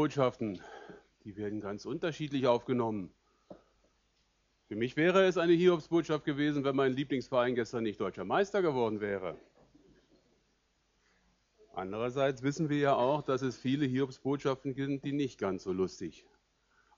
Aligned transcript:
Botschaften, 0.00 0.60
die 1.24 1.36
werden 1.36 1.60
ganz 1.60 1.84
unterschiedlich 1.84 2.46
aufgenommen. 2.46 3.10
Für 4.68 4.76
mich 4.76 4.96
wäre 4.96 5.24
es 5.24 5.36
eine 5.36 5.54
Hiobsbotschaft 5.54 6.24
gewesen, 6.24 6.62
wenn 6.62 6.76
mein 6.76 6.92
Lieblingsverein 6.92 7.56
gestern 7.56 7.82
nicht 7.82 8.00
deutscher 8.00 8.24
Meister 8.24 8.62
geworden 8.62 9.00
wäre. 9.00 9.36
Andererseits 11.74 12.44
wissen 12.44 12.68
wir 12.68 12.78
ja 12.78 12.94
auch, 12.94 13.22
dass 13.22 13.42
es 13.42 13.58
viele 13.58 13.86
Hiobsbotschaften 13.86 14.76
gibt, 14.76 15.04
die 15.04 15.10
nicht 15.10 15.36
ganz 15.36 15.64
so 15.64 15.72
lustig 15.72 16.24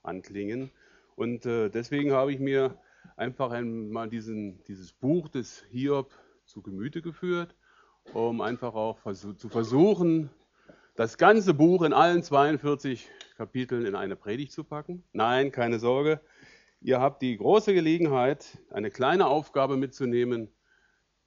anklingen. 0.03 0.69
Und 1.15 1.47
äh, 1.47 1.69
deswegen 1.69 2.11
habe 2.11 2.31
ich 2.31 2.39
mir 2.39 2.77
einfach 3.15 3.49
einmal 3.49 4.09
diesen, 4.09 4.63
dieses 4.65 4.93
Buch 4.93 5.27
des 5.27 5.63
Hiob 5.71 6.11
zu 6.45 6.61
Gemüte 6.61 7.01
geführt, 7.01 7.55
um 8.13 8.41
einfach 8.41 8.75
auch 8.75 8.99
zu 9.11 9.49
versuchen, 9.49 10.29
das 10.95 11.17
ganze 11.17 11.53
Buch 11.53 11.83
in 11.83 11.93
allen 11.93 12.23
42 12.23 13.07
Kapiteln 13.37 13.85
in 13.85 13.95
eine 13.95 14.15
Predigt 14.15 14.51
zu 14.51 14.63
packen. 14.63 15.03
Nein, 15.13 15.51
keine 15.51 15.79
Sorge. 15.79 16.21
Ihr 16.81 16.99
habt 16.99 17.21
die 17.21 17.37
große 17.37 17.73
Gelegenheit, 17.73 18.57
eine 18.71 18.89
kleine 18.89 19.27
Aufgabe 19.27 19.77
mitzunehmen. 19.77 20.49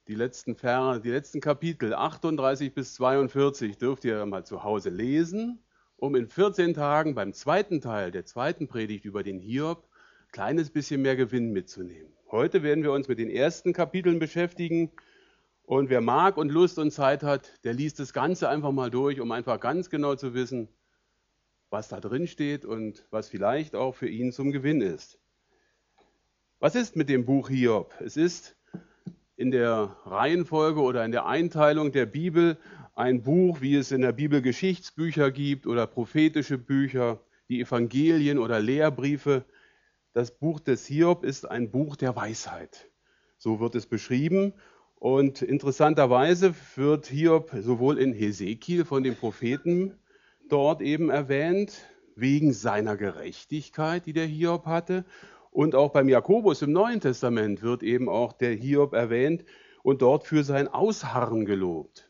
Die 0.07 0.15
letzten, 0.15 0.55
Ver 0.55 0.99
die 0.99 1.09
letzten 1.09 1.41
Kapitel 1.41 1.93
38 1.93 2.73
bis 2.73 2.93
42 2.95 3.77
dürft 3.77 4.05
ihr 4.05 4.25
mal 4.25 4.45
zu 4.45 4.63
Hause 4.63 4.89
lesen, 4.89 5.63
um 5.97 6.15
in 6.15 6.27
14 6.27 6.73
Tagen 6.73 7.15
beim 7.15 7.33
zweiten 7.33 7.81
Teil 7.81 8.11
der 8.11 8.25
zweiten 8.25 8.67
Predigt 8.67 9.05
über 9.05 9.23
den 9.23 9.39
Hiob 9.39 9.87
ein 10.27 10.31
kleines 10.31 10.69
bisschen 10.69 11.01
mehr 11.01 11.15
Gewinn 11.15 11.53
mitzunehmen. 11.53 12.11
Heute 12.29 12.61
werden 12.61 12.83
wir 12.83 12.91
uns 12.91 13.07
mit 13.07 13.17
den 13.17 13.29
ersten 13.29 13.73
Kapiteln 13.73 14.19
beschäftigen. 14.19 14.91
Und 15.65 15.89
wer 15.89 16.01
mag 16.01 16.37
und 16.37 16.51
Lust 16.51 16.77
und 16.77 16.91
Zeit 16.91 17.23
hat, 17.23 17.51
der 17.63 17.73
liest 17.73 17.99
das 17.99 18.13
Ganze 18.13 18.49
einfach 18.49 18.71
mal 18.71 18.91
durch, 18.91 19.19
um 19.19 19.31
einfach 19.31 19.59
ganz 19.59 19.89
genau 19.89 20.15
zu 20.15 20.35
wissen, 20.35 20.67
was 21.71 21.87
da 21.87 21.99
drin 21.99 22.27
steht 22.27 22.65
und 22.65 23.03
was 23.09 23.29
vielleicht 23.29 23.73
auch 23.75 23.95
für 23.95 24.07
ihn 24.07 24.31
zum 24.31 24.51
Gewinn 24.51 24.81
ist. 24.81 25.19
Was 26.59 26.75
ist 26.75 26.95
mit 26.95 27.09
dem 27.09 27.25
Buch 27.25 27.49
Hiob? 27.49 27.95
Es 27.99 28.15
ist 28.15 28.55
in 29.37 29.49
der 29.49 29.97
Reihenfolge 30.05 30.81
oder 30.81 31.03
in 31.03 31.11
der 31.11 31.25
Einteilung 31.25 31.91
der 31.91 32.05
Bibel 32.05 32.57
ein 32.93 33.23
Buch, 33.23 33.59
wie 33.59 33.75
es 33.75 33.91
in 33.91 34.01
der 34.01 34.13
Bibel 34.13 34.43
Geschichtsbücher 34.43 35.31
gibt 35.31 35.65
oder 35.65 35.87
prophetische 35.87 36.59
Bücher, 36.59 37.19
die 37.49 37.59
Evangelien 37.59 38.37
oder 38.37 38.59
Lehrbriefe. 38.59 39.43
Das 40.13 40.29
Buch 40.31 40.59
des 40.59 40.85
Hiob 40.85 41.23
ist 41.23 41.49
ein 41.49 41.71
Buch 41.71 41.95
der 41.95 42.15
Weisheit. 42.15 42.87
So 43.37 43.59
wird 43.59 43.73
es 43.73 43.87
beschrieben 43.87 44.53
und 44.99 45.41
interessanterweise 45.41 46.55
wird 46.75 47.07
Hiob 47.07 47.51
sowohl 47.59 47.99
in 47.99 48.13
Hesekiel 48.13 48.85
von 48.85 49.03
dem 49.03 49.15
Propheten 49.15 49.93
dort 50.49 50.81
eben 50.81 51.09
erwähnt, 51.09 51.85
wegen 52.15 52.53
seiner 52.53 52.95
Gerechtigkeit, 52.95 54.05
die 54.05 54.13
der 54.13 54.25
Hiob 54.25 54.65
hatte. 54.65 55.05
Und 55.51 55.75
auch 55.75 55.91
beim 55.91 56.09
Jakobus 56.09 56.61
im 56.61 56.71
Neuen 56.71 57.01
Testament 57.01 57.61
wird 57.61 57.83
eben 57.83 58.09
auch 58.09 58.33
der 58.33 58.53
Hiob 58.53 58.93
erwähnt 58.93 59.45
und 59.83 60.01
dort 60.01 60.25
für 60.25 60.43
sein 60.43 60.67
Ausharren 60.67 61.45
gelobt. 61.45 62.09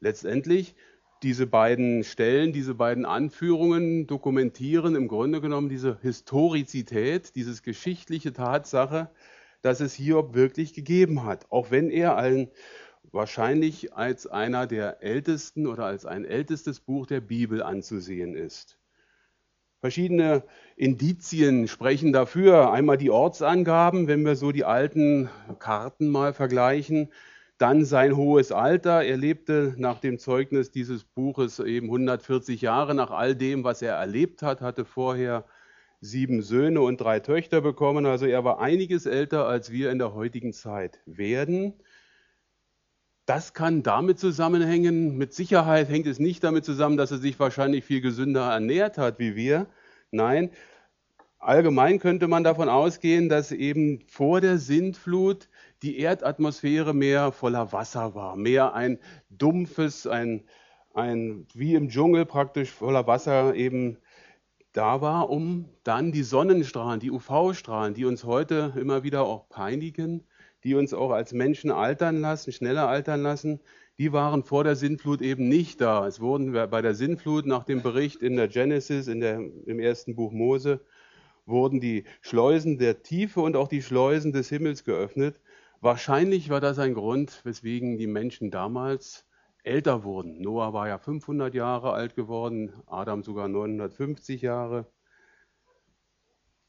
Letztendlich 0.00 0.74
diese 1.22 1.46
beiden 1.46 2.02
Stellen, 2.04 2.52
diese 2.52 2.74
beiden 2.74 3.04
Anführungen 3.04 4.06
dokumentieren 4.06 4.94
im 4.94 5.08
Grunde 5.08 5.40
genommen 5.40 5.68
diese 5.68 5.98
Historizität, 6.00 7.36
dieses 7.36 7.62
geschichtliche 7.62 8.32
Tatsache, 8.32 9.10
dass 9.62 9.80
es 9.80 9.94
Hiob 9.94 10.34
wirklich 10.34 10.74
gegeben 10.74 11.24
hat, 11.24 11.46
auch 11.50 11.70
wenn 11.70 11.90
er 11.90 12.16
allen 12.16 12.50
wahrscheinlich 13.12 13.94
als 13.94 14.26
einer 14.26 14.66
der 14.66 15.02
ältesten 15.02 15.66
oder 15.66 15.84
als 15.84 16.06
ein 16.06 16.24
ältestes 16.24 16.80
Buch 16.80 17.06
der 17.06 17.20
Bibel 17.20 17.62
anzusehen 17.62 18.34
ist. 18.34 18.78
Verschiedene 19.80 20.44
Indizien 20.76 21.66
sprechen 21.66 22.12
dafür. 22.12 22.70
Einmal 22.70 22.98
die 22.98 23.10
Ortsangaben, 23.10 24.08
wenn 24.08 24.24
wir 24.26 24.36
so 24.36 24.52
die 24.52 24.64
alten 24.64 25.30
Karten 25.58 26.08
mal 26.08 26.34
vergleichen. 26.34 27.10
Dann 27.56 27.86
sein 27.86 28.14
hohes 28.14 28.52
Alter. 28.52 29.02
Er 29.02 29.16
lebte 29.16 29.74
nach 29.78 29.98
dem 29.98 30.18
Zeugnis 30.18 30.70
dieses 30.70 31.04
Buches 31.04 31.58
eben 31.60 31.86
140 31.86 32.60
Jahre 32.60 32.94
nach 32.94 33.10
all 33.10 33.34
dem, 33.34 33.64
was 33.64 33.80
er 33.80 33.94
erlebt 33.94 34.42
hat, 34.42 34.60
hatte 34.60 34.84
vorher 34.84 35.46
sieben 36.00 36.42
Söhne 36.42 36.80
und 36.80 37.00
drei 37.00 37.20
Töchter 37.20 37.60
bekommen. 37.60 38.06
Also 38.06 38.26
er 38.26 38.44
war 38.44 38.60
einiges 38.60 39.06
älter, 39.06 39.46
als 39.46 39.70
wir 39.70 39.90
in 39.90 39.98
der 39.98 40.14
heutigen 40.14 40.52
Zeit 40.52 41.00
werden. 41.06 41.74
Das 43.26 43.54
kann 43.54 43.82
damit 43.82 44.18
zusammenhängen. 44.18 45.16
Mit 45.16 45.32
Sicherheit 45.34 45.88
hängt 45.88 46.06
es 46.06 46.18
nicht 46.18 46.42
damit 46.42 46.64
zusammen, 46.64 46.96
dass 46.96 47.10
er 47.10 47.18
sich 47.18 47.38
wahrscheinlich 47.38 47.84
viel 47.84 48.00
gesünder 48.00 48.50
ernährt 48.50 48.98
hat 48.98 49.18
wie 49.18 49.36
wir. 49.36 49.66
Nein, 50.10 50.50
allgemein 51.38 52.00
könnte 52.00 52.26
man 52.26 52.44
davon 52.44 52.68
ausgehen, 52.68 53.28
dass 53.28 53.52
eben 53.52 54.00
vor 54.08 54.40
der 54.40 54.58
Sintflut 54.58 55.48
die 55.82 55.98
Erdatmosphäre 55.98 56.94
mehr 56.94 57.30
voller 57.30 57.72
Wasser 57.72 58.14
war, 58.14 58.36
mehr 58.36 58.74
ein 58.74 58.98
dumpfes, 59.30 60.06
ein, 60.06 60.42
ein 60.92 61.46
wie 61.54 61.74
im 61.74 61.88
Dschungel 61.88 62.26
praktisch 62.26 62.70
voller 62.70 63.06
Wasser 63.06 63.54
eben 63.54 63.98
da 64.72 65.00
war, 65.00 65.30
um 65.30 65.68
dann 65.84 66.12
die 66.12 66.22
Sonnenstrahlen, 66.22 67.00
die 67.00 67.10
UV-Strahlen, 67.10 67.94
die 67.94 68.04
uns 68.04 68.24
heute 68.24 68.72
immer 68.76 69.02
wieder 69.02 69.24
auch 69.24 69.48
peinigen, 69.48 70.24
die 70.64 70.74
uns 70.74 70.94
auch 70.94 71.10
als 71.10 71.32
Menschen 71.32 71.70
altern 71.70 72.20
lassen, 72.20 72.52
schneller 72.52 72.88
altern 72.88 73.22
lassen, 73.22 73.60
die 73.98 74.12
waren 74.12 74.44
vor 74.44 74.64
der 74.64 74.76
Sintflut 74.76 75.20
eben 75.20 75.48
nicht 75.48 75.80
da. 75.80 76.06
Es 76.06 76.20
wurden 76.20 76.52
bei 76.52 76.82
der 76.82 76.94
Sintflut 76.94 77.46
nach 77.46 77.64
dem 77.64 77.82
Bericht 77.82 78.22
in 78.22 78.36
der 78.36 78.48
Genesis, 78.48 79.08
in 79.08 79.20
der, 79.20 79.40
im 79.66 79.78
ersten 79.78 80.14
Buch 80.14 80.32
Mose, 80.32 80.80
wurden 81.46 81.80
die 81.80 82.04
Schleusen 82.20 82.78
der 82.78 83.02
Tiefe 83.02 83.40
und 83.40 83.56
auch 83.56 83.68
die 83.68 83.82
Schleusen 83.82 84.32
des 84.32 84.48
Himmels 84.48 84.84
geöffnet. 84.84 85.40
Wahrscheinlich 85.80 86.48
war 86.48 86.60
das 86.60 86.78
ein 86.78 86.94
Grund, 86.94 87.40
weswegen 87.44 87.98
die 87.98 88.06
Menschen 88.06 88.50
damals 88.50 89.26
älter 89.62 90.04
wurden. 90.04 90.40
Noah 90.40 90.72
war 90.72 90.88
ja 90.88 90.98
500 90.98 91.54
Jahre 91.54 91.92
alt 91.92 92.14
geworden, 92.14 92.72
Adam 92.86 93.22
sogar 93.22 93.48
950 93.48 94.42
Jahre. 94.42 94.86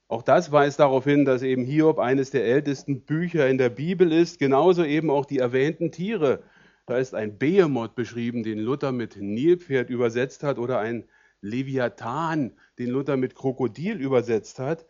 Auch 0.07 0.23
das 0.23 0.51
weist 0.51 0.79
darauf 0.79 1.05
hin, 1.05 1.23
dass 1.23 1.41
eben 1.41 1.63
Hiob 1.63 1.97
eines 1.97 2.31
der 2.31 2.45
ältesten 2.45 3.05
Bücher 3.05 3.47
in 3.47 3.57
der 3.57 3.69
Bibel 3.69 4.11
ist, 4.11 4.39
genauso 4.39 4.83
eben 4.83 5.09
auch 5.09 5.25
die 5.25 5.39
erwähnten 5.39 5.91
Tiere. 5.91 6.43
Da 6.85 6.97
ist 6.97 7.15
ein 7.15 7.37
Behemoth 7.37 7.95
beschrieben, 7.95 8.43
den 8.43 8.59
Luther 8.59 8.91
mit 8.91 9.15
Nilpferd 9.15 9.89
übersetzt 9.89 10.43
hat, 10.43 10.57
oder 10.57 10.79
ein 10.79 11.05
Leviathan, 11.39 12.57
den 12.77 12.89
Luther 12.89 13.15
mit 13.15 13.35
Krokodil 13.35 14.01
übersetzt 14.01 14.59
hat 14.59 14.85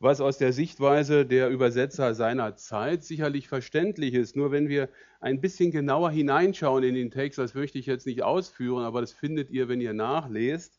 was 0.00 0.20
aus 0.20 0.38
der 0.38 0.52
Sichtweise 0.52 1.26
der 1.26 1.48
Übersetzer 1.50 2.14
seiner 2.14 2.54
Zeit 2.56 3.02
sicherlich 3.02 3.48
verständlich 3.48 4.14
ist. 4.14 4.36
Nur 4.36 4.52
wenn 4.52 4.68
wir 4.68 4.88
ein 5.20 5.40
bisschen 5.40 5.72
genauer 5.72 6.10
hineinschauen 6.10 6.84
in 6.84 6.94
den 6.94 7.10
Text, 7.10 7.38
das 7.38 7.54
möchte 7.54 7.78
ich 7.78 7.86
jetzt 7.86 8.06
nicht 8.06 8.22
ausführen, 8.22 8.84
aber 8.84 9.00
das 9.00 9.12
findet 9.12 9.50
ihr, 9.50 9.68
wenn 9.68 9.80
ihr 9.80 9.94
nachlest, 9.94 10.78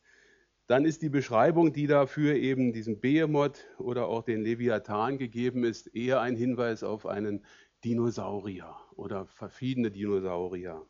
dann 0.66 0.84
ist 0.84 1.02
die 1.02 1.10
Beschreibung, 1.10 1.72
die 1.72 1.86
dafür 1.86 2.34
eben 2.34 2.72
diesem 2.72 3.00
Behemoth 3.00 3.66
oder 3.78 4.06
auch 4.06 4.22
den 4.22 4.42
Leviathan 4.42 5.18
gegeben 5.18 5.64
ist, 5.64 5.88
eher 5.94 6.20
ein 6.20 6.36
Hinweis 6.36 6.82
auf 6.82 7.06
einen 7.06 7.44
Dinosaurier 7.84 8.76
oder 8.94 9.26
verschiedene 9.26 9.90
Dinosaurier. 9.90 10.86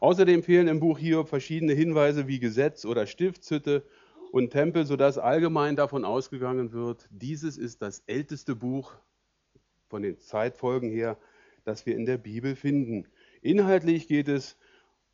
Außerdem 0.00 0.42
fehlen 0.42 0.68
im 0.68 0.80
Buch 0.80 0.98
hier 0.98 1.26
verschiedene 1.26 1.74
Hinweise 1.74 2.26
wie 2.26 2.38
Gesetz 2.38 2.86
oder 2.86 3.06
Stiftshütte 3.06 3.84
und 4.32 4.50
Tempel, 4.50 4.86
sodass 4.86 5.18
allgemein 5.18 5.76
davon 5.76 6.04
ausgegangen 6.04 6.72
wird, 6.72 7.08
dieses 7.10 7.56
ist 7.56 7.82
das 7.82 8.02
älteste 8.06 8.54
Buch 8.54 8.92
von 9.88 10.02
den 10.02 10.18
Zeitfolgen 10.18 10.90
her, 10.90 11.18
das 11.64 11.86
wir 11.86 11.96
in 11.96 12.06
der 12.06 12.18
Bibel 12.18 12.56
finden. 12.56 13.06
Inhaltlich 13.42 14.08
geht 14.08 14.28
es, 14.28 14.56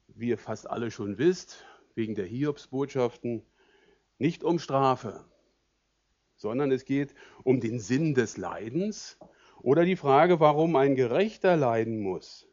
wie 0.09 0.29
ihr 0.29 0.39
fast 0.39 0.69
alle 0.69 0.91
schon 0.91 1.19
wisst, 1.19 1.65
wegen 1.95 2.15
der 2.15 2.27
Hiobsbotschaften, 2.27 3.43
nicht 4.19 4.45
um 4.45 4.59
Strafe, 4.59 5.25
sondern 6.37 6.71
es 6.71 6.85
geht 6.85 7.15
um 7.43 7.61
den 7.61 7.81
Sinn 7.81 8.15
des 8.15 8.37
Leidens 8.37 9.19
oder 9.61 9.85
die 9.85 9.97
Frage, 9.97 10.41
warum 10.41 10.77
ein 10.77 10.95
Gerechter 10.95 11.57
leiden 11.57 12.01
muss 12.01 12.46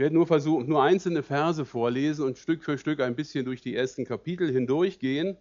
werde 0.00 0.14
nur 0.16 0.26
versuchen, 0.26 0.68
nur 0.68 0.82
einzelne 0.82 1.22
Verse 1.22 1.64
vorlesen 1.64 2.24
und 2.24 2.38
Stück 2.38 2.64
für 2.64 2.78
Stück 2.78 3.00
ein 3.00 3.14
bisschen 3.14 3.44
durch 3.44 3.60
die 3.60 3.76
ersten 3.76 4.04
Kapitel 4.04 4.50
hindurchgehen. 4.50 5.36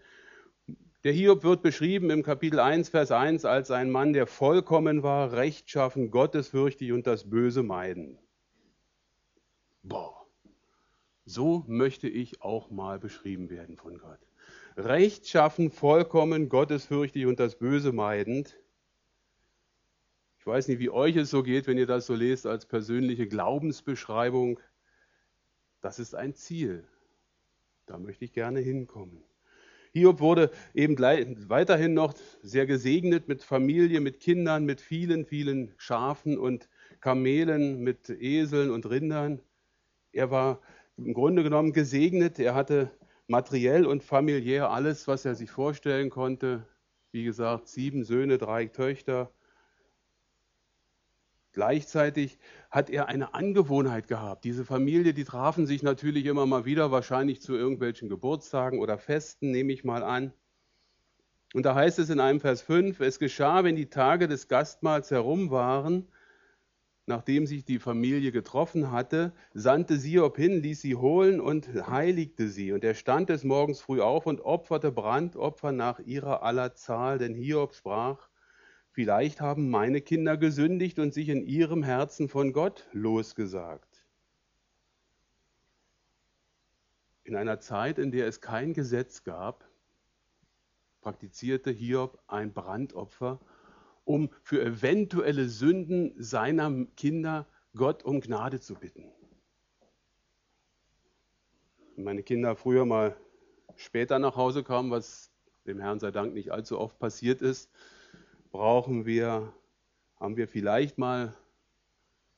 Der 1.06 1.14
Hiob 1.14 1.44
wird 1.44 1.62
beschrieben 1.62 2.10
im 2.10 2.24
Kapitel 2.24 2.60
1, 2.60 2.90
Vers 2.90 3.12
1 3.12 3.46
als 3.46 3.72
ein 3.72 3.90
Mann, 3.90 4.12
der 4.12 4.28
vollkommen 4.28 5.02
war, 5.02 5.32
rechtschaffen, 5.32 6.12
gottesfürchtig 6.12 6.92
und 6.92 7.08
das 7.08 7.30
Böse 7.30 7.64
meiden. 7.64 8.20
Boah, 9.82 10.28
so 11.24 11.64
möchte 11.68 12.10
ich 12.10 12.42
auch 12.42 12.70
mal 12.70 13.00
beschrieben 13.00 13.50
werden 13.50 13.78
von 13.78 13.98
Gott. 13.98 14.20
Rechtschaffen, 14.76 15.72
vollkommen, 15.72 16.50
gottesfürchtig 16.50 17.26
und 17.28 17.40
das 17.40 17.56
Böse 17.56 17.94
meidend. 17.94 18.58
Weiß 20.50 20.68
nicht, 20.68 20.80
wie 20.80 20.90
euch 20.90 21.16
es 21.16 21.30
so 21.30 21.44
geht, 21.44 21.68
wenn 21.68 21.78
ihr 21.78 21.86
das 21.86 22.08
so 22.08 22.16
lest 22.16 22.48
als 22.48 22.66
persönliche 22.66 23.28
Glaubensbeschreibung. 23.28 24.60
Das 25.80 26.00
ist 26.00 26.16
ein 26.16 26.34
Ziel. 26.34 26.88
Da 27.86 28.00
möchte 28.00 28.26
ich 28.26 28.34
gerne 28.34 28.60
hinkommen. 28.60 29.24
Hiob 29.94 30.20
wurde 30.20 30.50
eben 30.74 30.98
weiterhin 30.98 31.94
noch 31.94 32.16
sehr 32.42 32.66
gesegnet 32.66 33.28
mit 33.28 33.44
Familie, 33.44 34.02
mit 34.02 34.20
Kindern, 34.20 34.66
mit 34.66 34.82
vielen, 34.82 35.24
vielen 35.24 35.76
Schafen 35.78 36.40
und 36.40 36.68
Kamelen, 37.00 37.82
mit 37.82 38.10
Eseln 38.10 38.72
und 38.72 38.90
Rindern. 38.90 39.42
Er 40.12 40.32
war 40.32 40.62
im 40.98 41.14
Grunde 41.14 41.44
genommen 41.44 41.74
gesegnet. 41.74 42.40
Er 42.40 42.56
hatte 42.56 42.90
materiell 43.28 43.86
und 43.86 44.04
familiär 44.04 44.72
alles, 44.72 45.08
was 45.08 45.26
er 45.26 45.36
sich 45.36 45.52
vorstellen 45.52 46.10
konnte. 46.10 46.66
Wie 47.12 47.24
gesagt, 47.24 47.68
sieben 47.68 48.04
Söhne, 48.04 48.40
drei 48.40 48.66
Töchter. 48.66 49.32
Gleichzeitig 51.52 52.38
hat 52.70 52.90
er 52.90 53.08
eine 53.08 53.34
Angewohnheit 53.34 54.08
gehabt. 54.08 54.44
Diese 54.44 54.66
Familie, 54.66 55.14
die 55.14 55.24
trafen 55.24 55.66
sich 55.66 55.82
natürlich 55.82 56.26
immer 56.26 56.46
mal 56.46 56.66
wieder, 56.66 56.92
wahrscheinlich 56.92 57.42
zu 57.42 57.56
irgendwelchen 57.56 58.08
Geburtstagen 58.08 58.80
oder 58.80 58.98
Festen, 58.98 59.52
nehme 59.52 59.74
ich 59.74 59.84
mal 59.84 60.04
an. 60.04 60.34
Und 61.56 61.64
da 61.66 61.74
heißt 61.74 61.98
es 61.98 62.12
in 62.12 62.20
einem 62.20 62.40
Vers 62.40 62.62
5, 62.62 63.00
es 63.00 63.18
geschah, 63.18 63.64
wenn 63.64 63.76
die 63.76 63.90
Tage 63.90 64.28
des 64.28 64.48
Gastmahls 64.48 65.10
herum 65.10 65.50
waren, 65.50 66.08
nachdem 67.08 67.48
sich 67.48 67.66
die 67.66 67.80
Familie 67.80 68.32
getroffen 68.32 68.92
hatte, 68.92 69.34
sandte 69.56 69.98
Siob 69.98 70.38
hin, 70.38 70.62
ließ 70.62 70.82
sie 70.82 70.96
holen 70.96 71.42
und 71.42 71.68
heiligte 71.88 72.50
sie. 72.50 72.72
Und 72.72 72.84
er 72.84 72.94
stand 72.94 73.30
des 73.30 73.44
Morgens 73.44 73.82
früh 73.82 74.00
auf 74.00 74.28
und 74.28 74.42
opferte 74.42 74.92
Brandopfer 74.92 75.72
nach 75.72 76.00
ihrer 76.00 76.44
aller 76.44 76.76
Zahl, 76.76 77.18
denn 77.18 77.34
Hiob 77.34 77.74
sprach, 77.74 78.30
Vielleicht 79.00 79.40
haben 79.40 79.70
meine 79.70 80.02
Kinder 80.02 80.36
gesündigt 80.36 81.00
und 81.00 81.14
sich 81.14 81.30
in 81.30 81.42
ihrem 81.42 81.84
Herzen 81.84 82.28
von 82.28 82.52
Gott 82.52 82.86
losgesagt. 82.92 84.06
In 87.24 87.38
einer 87.38 87.62
Zeit, 87.62 87.98
in 87.98 88.12
der 88.12 88.28
es 88.28 88.42
kein 88.42 88.74
Gesetz 88.74 89.24
gab, 89.24 89.66
praktizierte 91.00 91.72
Hiob 91.72 92.22
ein 92.28 92.52
Brandopfer, 92.52 93.40
um 94.04 94.32
für 94.44 94.62
eventuelle 94.62 95.48
Sünden 95.48 96.14
seiner 96.22 96.70
Kinder 96.98 97.48
Gott 97.78 98.04
um 98.04 98.20
Gnade 98.20 98.60
zu 98.60 98.76
bitten. 98.76 99.06
Wenn 101.96 102.04
meine 102.04 102.24
Kinder 102.24 102.58
früher 102.58 102.84
mal 102.84 103.16
später 103.78 104.20
nach 104.20 104.36
Hause 104.36 104.62
kamen, 104.62 104.92
was 104.92 105.32
dem 105.66 105.80
Herrn 105.80 106.02
sei 106.02 106.12
Dank 106.12 106.34
nicht 106.34 106.52
allzu 106.52 106.78
oft 106.78 107.00
passiert 107.00 107.42
ist, 107.42 107.72
brauchen 108.52 109.06
wir, 109.06 109.54
haben 110.20 110.38
wir 110.38 110.48
vielleicht 110.48 110.98
mal 110.98 111.36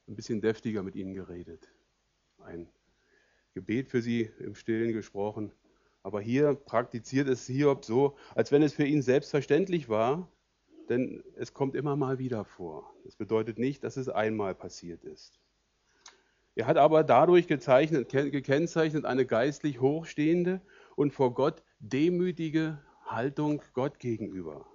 ein 0.08 0.16
bisschen 0.16 0.42
deftiger 0.42 0.84
mit 0.84 0.96
ihnen 0.96 1.13
geredet. 1.13 1.69
Ein 2.40 2.68
Gebet 3.54 3.90
für 3.90 4.02
sie 4.02 4.30
im 4.40 4.56
Stillen 4.56 4.94
gesprochen. 4.94 5.52
Aber 6.04 6.19
hier 6.22 6.56
praktiziert 6.56 7.28
es 7.28 7.46
Hiob 7.46 7.86
so, 7.86 8.16
als 8.34 8.52
wenn 8.52 8.63
es 8.63 8.74
für 8.74 8.86
ihn 8.86 9.02
selbstverständlich 9.02 9.88
war, 9.88 10.28
denn 10.90 11.24
es 11.36 11.54
kommt 11.54 11.75
immer 11.75 11.96
mal 11.96 12.18
wieder 12.18 12.44
vor. 12.44 12.92
Das 13.06 13.16
bedeutet 13.16 13.60
nicht, 13.60 13.84
dass 13.84 13.98
es 13.98 14.10
einmal 14.10 14.56
passiert 14.56 15.04
ist. 15.04 15.40
Er 16.56 16.66
hat 16.66 16.78
aber 16.78 17.04
dadurch 17.04 17.48
gekennzeichnet 17.48 19.06
eine 19.06 19.25
geistlich 19.25 19.80
hochstehende 19.80 20.60
und 20.96 21.14
vor 21.14 21.34
Gott 21.34 21.64
demütige 21.80 22.80
Haltung 23.06 23.62
Gott 23.74 24.00
gegenüber. 24.00 24.66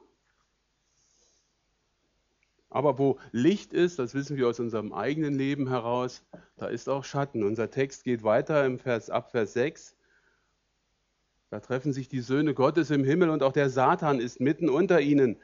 Aber 2.77 2.99
wo 2.99 3.19
Licht 3.33 3.73
ist, 3.73 3.99
das 3.99 4.13
wissen 4.13 4.37
wir 4.37 4.49
aus 4.49 4.61
unserem 4.61 4.93
eigenen 4.93 5.33
Leben 5.33 5.67
heraus, 5.67 6.23
da 6.59 6.67
ist 6.67 6.91
auch 6.91 7.05
Schatten. 7.05 7.43
Unser 7.43 7.71
Text 7.71 8.05
geht 8.05 8.23
weiter 8.23 8.67
im 8.67 8.79
Vers, 8.79 9.09
ab 9.09 9.31
Vers 9.31 9.55
6. 9.55 9.97
Da 11.49 11.61
treffen 11.61 11.95
sich 11.95 12.09
die 12.09 12.21
Söhne 12.21 12.53
Gottes 12.53 12.91
im 12.91 13.03
Himmel 13.03 13.31
und 13.31 13.43
auch 13.43 13.53
der 13.53 13.71
Satan 13.71 14.21
ist 14.21 14.43
mitten 14.43 14.69
unter 14.69 15.01
ihnen. 15.01 15.39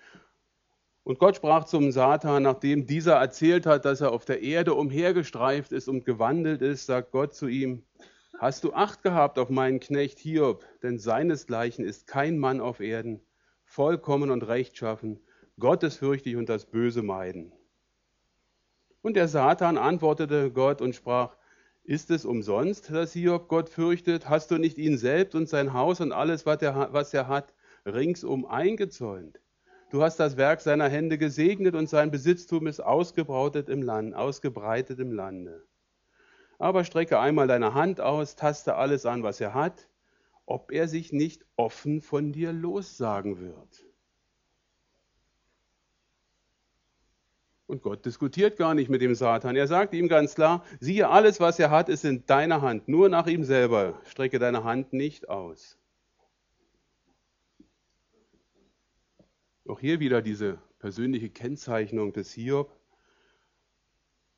Und 1.05 1.19
Gott 1.19 1.37
sprach 1.37 1.65
zum 1.65 1.91
Satan, 1.91 2.43
nachdem 2.43 2.85
dieser 2.85 3.15
erzählt 3.15 3.65
hat, 3.65 3.87
dass 3.87 4.03
er 4.03 4.13
auf 4.13 4.27
der 4.27 4.43
Erde 4.43 4.75
umhergestreift 4.75 5.73
ist 5.73 5.89
und 5.89 6.05
gewandelt 6.05 6.61
ist, 6.61 6.85
sagt 6.85 7.13
Gott 7.13 7.35
zu 7.35 7.47
ihm, 7.47 7.83
hast 8.39 8.63
du 8.63 8.75
Acht 8.75 9.03
gehabt 9.03 9.39
auf 9.39 9.49
meinen 9.49 9.81
Knecht 9.81 10.19
Hiob, 10.19 10.67
denn 10.83 10.99
seinesgleichen 10.99 11.83
ist 11.83 12.07
kein 12.07 12.37
Mann 12.37 12.61
auf 12.61 12.81
Erden, 12.81 13.23
vollkommen 13.65 14.31
und 14.31 14.43
rechtschaffen, 14.43 15.19
gottesfürchtig 15.59 16.37
und 16.37 16.49
das 16.49 16.67
Böse 16.67 17.03
meiden. 17.03 17.53
Und 19.03 19.15
der 19.17 19.29
Satan 19.29 19.79
antwortete 19.79 20.51
Gott 20.51 20.81
und 20.81 20.95
sprach, 20.95 21.37
ist 21.85 22.13
es 22.13 22.25
umsonst, 22.25 22.91
dass 22.91 23.13
Hiob 23.13 23.49
Gott 23.49 23.69
fürchtet? 23.69 24.29
Hast 24.29 24.53
du 24.53 24.59
nicht 24.59 24.79
ihn 24.79 24.97
selbst 24.97 25.35
und 25.35 25.49
sein 25.49 25.73
Haus 25.73 26.01
und 26.01 26.13
alles, 26.13 26.47
was 26.47 26.63
er, 26.63 26.93
was 26.93 27.13
er 27.13 27.27
hat, 27.27 27.55
ringsum 27.85 28.47
eingezäunt? 28.47 29.41
Du 29.91 30.03
hast 30.03 30.19
das 30.21 30.37
Werk 30.37 30.61
seiner 30.61 30.89
Hände 30.89 31.19
gesegnet 31.19 31.75
und 31.75 31.89
sein 31.89 32.11
Besitztum 32.11 32.67
ist 32.67 32.81
ausgebreitet 32.81 33.69
im 33.69 33.83
Land, 33.83 34.15
ausgebreitet 34.15 35.01
im 35.01 35.13
Lande. 35.13 35.67
Aber 36.59 36.85
strecke 36.85 37.19
einmal 37.19 37.49
deine 37.49 37.75
Hand 37.75 38.01
aus, 38.01 38.37
taste 38.37 38.77
alles 38.77 39.05
an, 39.05 39.25
was 39.25 39.41
er 39.41 39.53
hat, 39.53 39.89
ob 40.47 40.71
er 40.71 40.87
sich 40.87 41.13
nicht 41.13 41.45
offen 41.57 42.01
von 42.01 42.33
dir 42.33 42.53
lossagen 42.53 43.41
wird. 43.41 43.85
Und 47.73 47.83
Gott 47.83 48.05
diskutiert 48.05 48.59
gar 48.59 48.75
nicht 48.75 48.91
mit 48.91 49.01
dem 49.01 49.15
Satan. 49.15 49.57
Er 49.57 49.67
sagt 49.67 49.95
ihm 49.95 50.07
ganz 50.07 50.35
klar, 50.35 50.63
siehe, 50.79 51.09
alles, 51.09 51.41
was 51.41 51.59
er 51.59 51.71
hat, 51.71 51.89
ist 51.89 52.05
in 52.05 52.27
deiner 52.27 52.61
Hand. 52.61 52.87
Nur 52.87 53.09
nach 53.09 53.27
ihm 53.27 53.45
selber. 53.45 53.99
Strecke 54.05 54.39
deine 54.39 54.63
Hand 54.63 54.93
nicht 54.93 55.31
aus. 55.31 55.79
Auch 59.67 59.81
hier 59.81 60.01
wieder 60.01 60.21
diese 60.21 60.59
persönliche 60.81 61.31
Kennzeichnung 61.31 62.13
des 62.13 62.31
Hiob. 62.35 62.79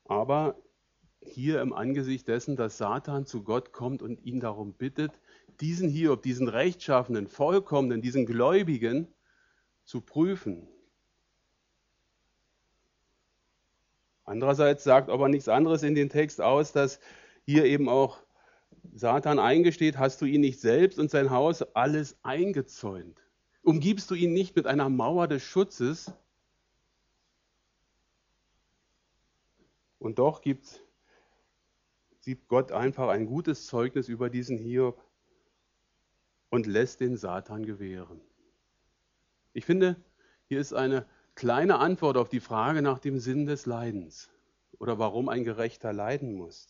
Aber 0.05 0.55
hier 1.19 1.59
im 1.59 1.73
Angesicht 1.73 2.29
dessen, 2.29 2.55
dass 2.55 2.77
Satan 2.77 3.25
zu 3.25 3.43
Gott 3.43 3.73
kommt 3.73 4.01
und 4.01 4.23
ihn 4.23 4.39
darum 4.39 4.71
bittet, 4.71 5.11
diesen 5.59 5.89
Hiob, 5.89 6.21
diesen 6.21 6.47
rechtschaffenen, 6.47 7.27
vollkommenen, 7.27 8.01
diesen 8.01 8.25
Gläubigen 8.25 9.09
zu 9.83 9.99
prüfen, 9.99 10.69
Andererseits 14.25 14.83
sagt 14.83 15.09
aber 15.09 15.29
nichts 15.29 15.47
anderes 15.47 15.83
in 15.83 15.95
den 15.95 16.09
Text 16.09 16.41
aus, 16.41 16.71
dass 16.71 16.99
hier 17.45 17.65
eben 17.65 17.87
auch 17.87 18.23
Satan 18.93 19.39
eingesteht, 19.39 19.97
hast 19.97 20.21
du 20.21 20.25
ihn 20.25 20.41
nicht 20.41 20.59
selbst 20.59 20.99
und 20.99 21.11
sein 21.11 21.29
Haus 21.29 21.61
alles 21.75 22.17
eingezäunt? 22.23 23.21
Umgibst 23.61 24.09
du 24.11 24.15
ihn 24.15 24.33
nicht 24.33 24.55
mit 24.55 24.67
einer 24.67 24.89
Mauer 24.89 25.27
des 25.27 25.43
Schutzes? 25.43 26.11
Und 29.99 30.19
doch 30.19 30.41
gibt, 30.41 30.83
sieht 32.19 32.47
Gott 32.47 32.71
einfach 32.71 33.09
ein 33.09 33.25
gutes 33.25 33.67
Zeugnis 33.67 34.07
über 34.07 34.29
diesen 34.29 34.57
Hiob 34.57 35.03
und 36.49 36.67
lässt 36.67 36.99
den 36.99 37.17
Satan 37.17 37.65
gewähren. 37.65 38.21
Ich 39.53 39.65
finde, 39.65 39.95
hier 40.47 40.59
ist 40.59 40.73
eine 40.73 41.07
kleine 41.35 41.79
Antwort 41.79 42.17
auf 42.17 42.29
die 42.29 42.39
Frage 42.39 42.81
nach 42.81 42.99
dem 42.99 43.19
Sinn 43.19 43.45
des 43.45 43.65
Leidens 43.65 44.29
oder 44.79 44.97
warum 44.99 45.29
ein 45.29 45.43
Gerechter 45.43 45.93
leiden 45.93 46.33
muss. 46.33 46.67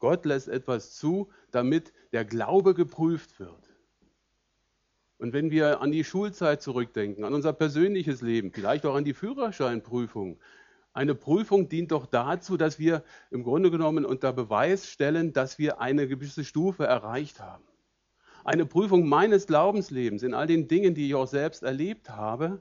Gott 0.00 0.24
lässt 0.24 0.48
etwas 0.48 0.96
zu, 0.96 1.30
damit 1.52 1.92
der 2.12 2.24
Glaube 2.24 2.74
geprüft 2.74 3.38
wird. 3.38 3.70
Und 5.18 5.32
wenn 5.32 5.52
wir 5.52 5.80
an 5.80 5.92
die 5.92 6.02
Schulzeit 6.02 6.60
zurückdenken, 6.60 7.24
an 7.24 7.32
unser 7.32 7.52
persönliches 7.52 8.22
Leben, 8.22 8.50
vielleicht 8.50 8.84
auch 8.84 8.96
an 8.96 9.04
die 9.04 9.14
Führerscheinprüfung, 9.14 10.40
eine 10.92 11.14
Prüfung 11.14 11.68
dient 11.68 11.92
doch 11.92 12.06
dazu, 12.06 12.56
dass 12.56 12.80
wir 12.80 13.04
im 13.30 13.44
Grunde 13.44 13.70
genommen 13.70 14.04
unter 14.04 14.32
Beweis 14.32 14.90
stellen, 14.90 15.32
dass 15.32 15.58
wir 15.60 15.80
eine 15.80 16.08
gewisse 16.08 16.44
Stufe 16.44 16.84
erreicht 16.84 17.40
haben 17.40 17.64
eine 18.44 18.66
Prüfung 18.66 19.08
meines 19.08 19.46
Glaubenslebens 19.46 20.22
in 20.22 20.34
all 20.34 20.46
den 20.46 20.68
Dingen, 20.68 20.94
die 20.94 21.06
ich 21.08 21.14
auch 21.14 21.26
selbst 21.26 21.62
erlebt 21.62 22.10
habe, 22.10 22.60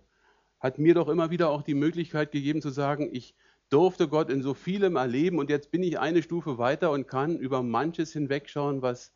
hat 0.59 0.77
mir 0.77 0.93
doch 0.93 1.07
immer 1.07 1.31
wieder 1.31 1.49
auch 1.49 1.63
die 1.63 1.73
Möglichkeit 1.73 2.31
gegeben 2.31 2.61
zu 2.61 2.69
sagen, 2.69 3.09
ich 3.11 3.35
durfte 3.69 4.07
Gott 4.07 4.29
in 4.29 4.43
so 4.43 4.53
vielem 4.53 4.95
erleben 4.95 5.39
und 5.39 5.49
jetzt 5.49 5.71
bin 5.71 5.81
ich 5.81 5.97
eine 5.97 6.21
Stufe 6.21 6.57
weiter 6.57 6.91
und 6.91 7.07
kann 7.07 7.37
über 7.37 7.63
manches 7.63 8.13
hinwegschauen, 8.13 8.81
was 8.81 9.13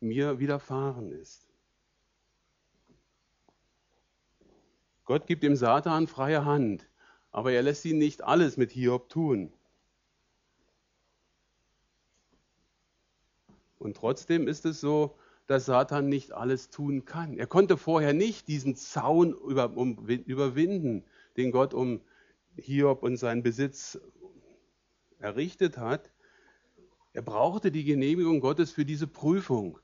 mir 0.00 0.40
widerfahren 0.40 1.12
ist. 1.12 1.48
Gott 5.04 5.26
gibt 5.26 5.42
dem 5.42 5.54
Satan 5.56 6.06
freie 6.06 6.44
Hand, 6.44 6.88
aber 7.30 7.52
er 7.52 7.62
lässt 7.62 7.84
ihn 7.84 7.98
nicht 7.98 8.24
alles 8.24 8.56
mit 8.56 8.72
Hiob 8.72 9.08
tun. 9.08 9.52
Und 13.78 13.96
trotzdem 13.96 14.48
ist 14.48 14.64
es 14.64 14.80
so, 14.80 15.16
dass 15.46 15.66
Satan 15.66 16.08
nicht 16.08 16.32
alles 16.32 16.70
tun 16.70 17.04
kann. 17.04 17.36
Er 17.36 17.46
konnte 17.46 17.76
vorher 17.76 18.12
nicht 18.12 18.48
diesen 18.48 18.76
Zaun 18.76 19.32
über, 19.32 19.76
um, 19.76 20.06
überwinden, 20.06 21.04
den 21.36 21.50
Gott 21.50 21.74
um 21.74 22.00
Hiob 22.56 23.02
und 23.02 23.16
seinen 23.16 23.42
Besitz 23.42 23.98
errichtet 25.18 25.78
hat. 25.78 26.10
Er 27.12 27.22
brauchte 27.22 27.70
die 27.70 27.84
Genehmigung 27.84 28.40
Gottes 28.40 28.72
für 28.72 28.84
diese 28.84 29.06
Prüfung. 29.06 29.78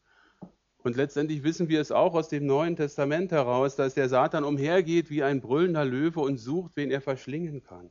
Und 0.78 0.96
letztendlich 0.96 1.42
wissen 1.42 1.68
wir 1.68 1.80
es 1.80 1.90
auch 1.90 2.14
aus 2.14 2.28
dem 2.28 2.46
Neuen 2.46 2.76
Testament 2.76 3.32
heraus, 3.32 3.76
dass 3.76 3.94
der 3.94 4.08
Satan 4.08 4.44
umhergeht 4.44 5.10
wie 5.10 5.22
ein 5.22 5.40
brüllender 5.40 5.84
Löwe 5.84 6.20
und 6.20 6.38
sucht, 6.38 6.72
wen 6.76 6.90
er 6.90 7.00
verschlingen 7.00 7.62
kann. 7.62 7.90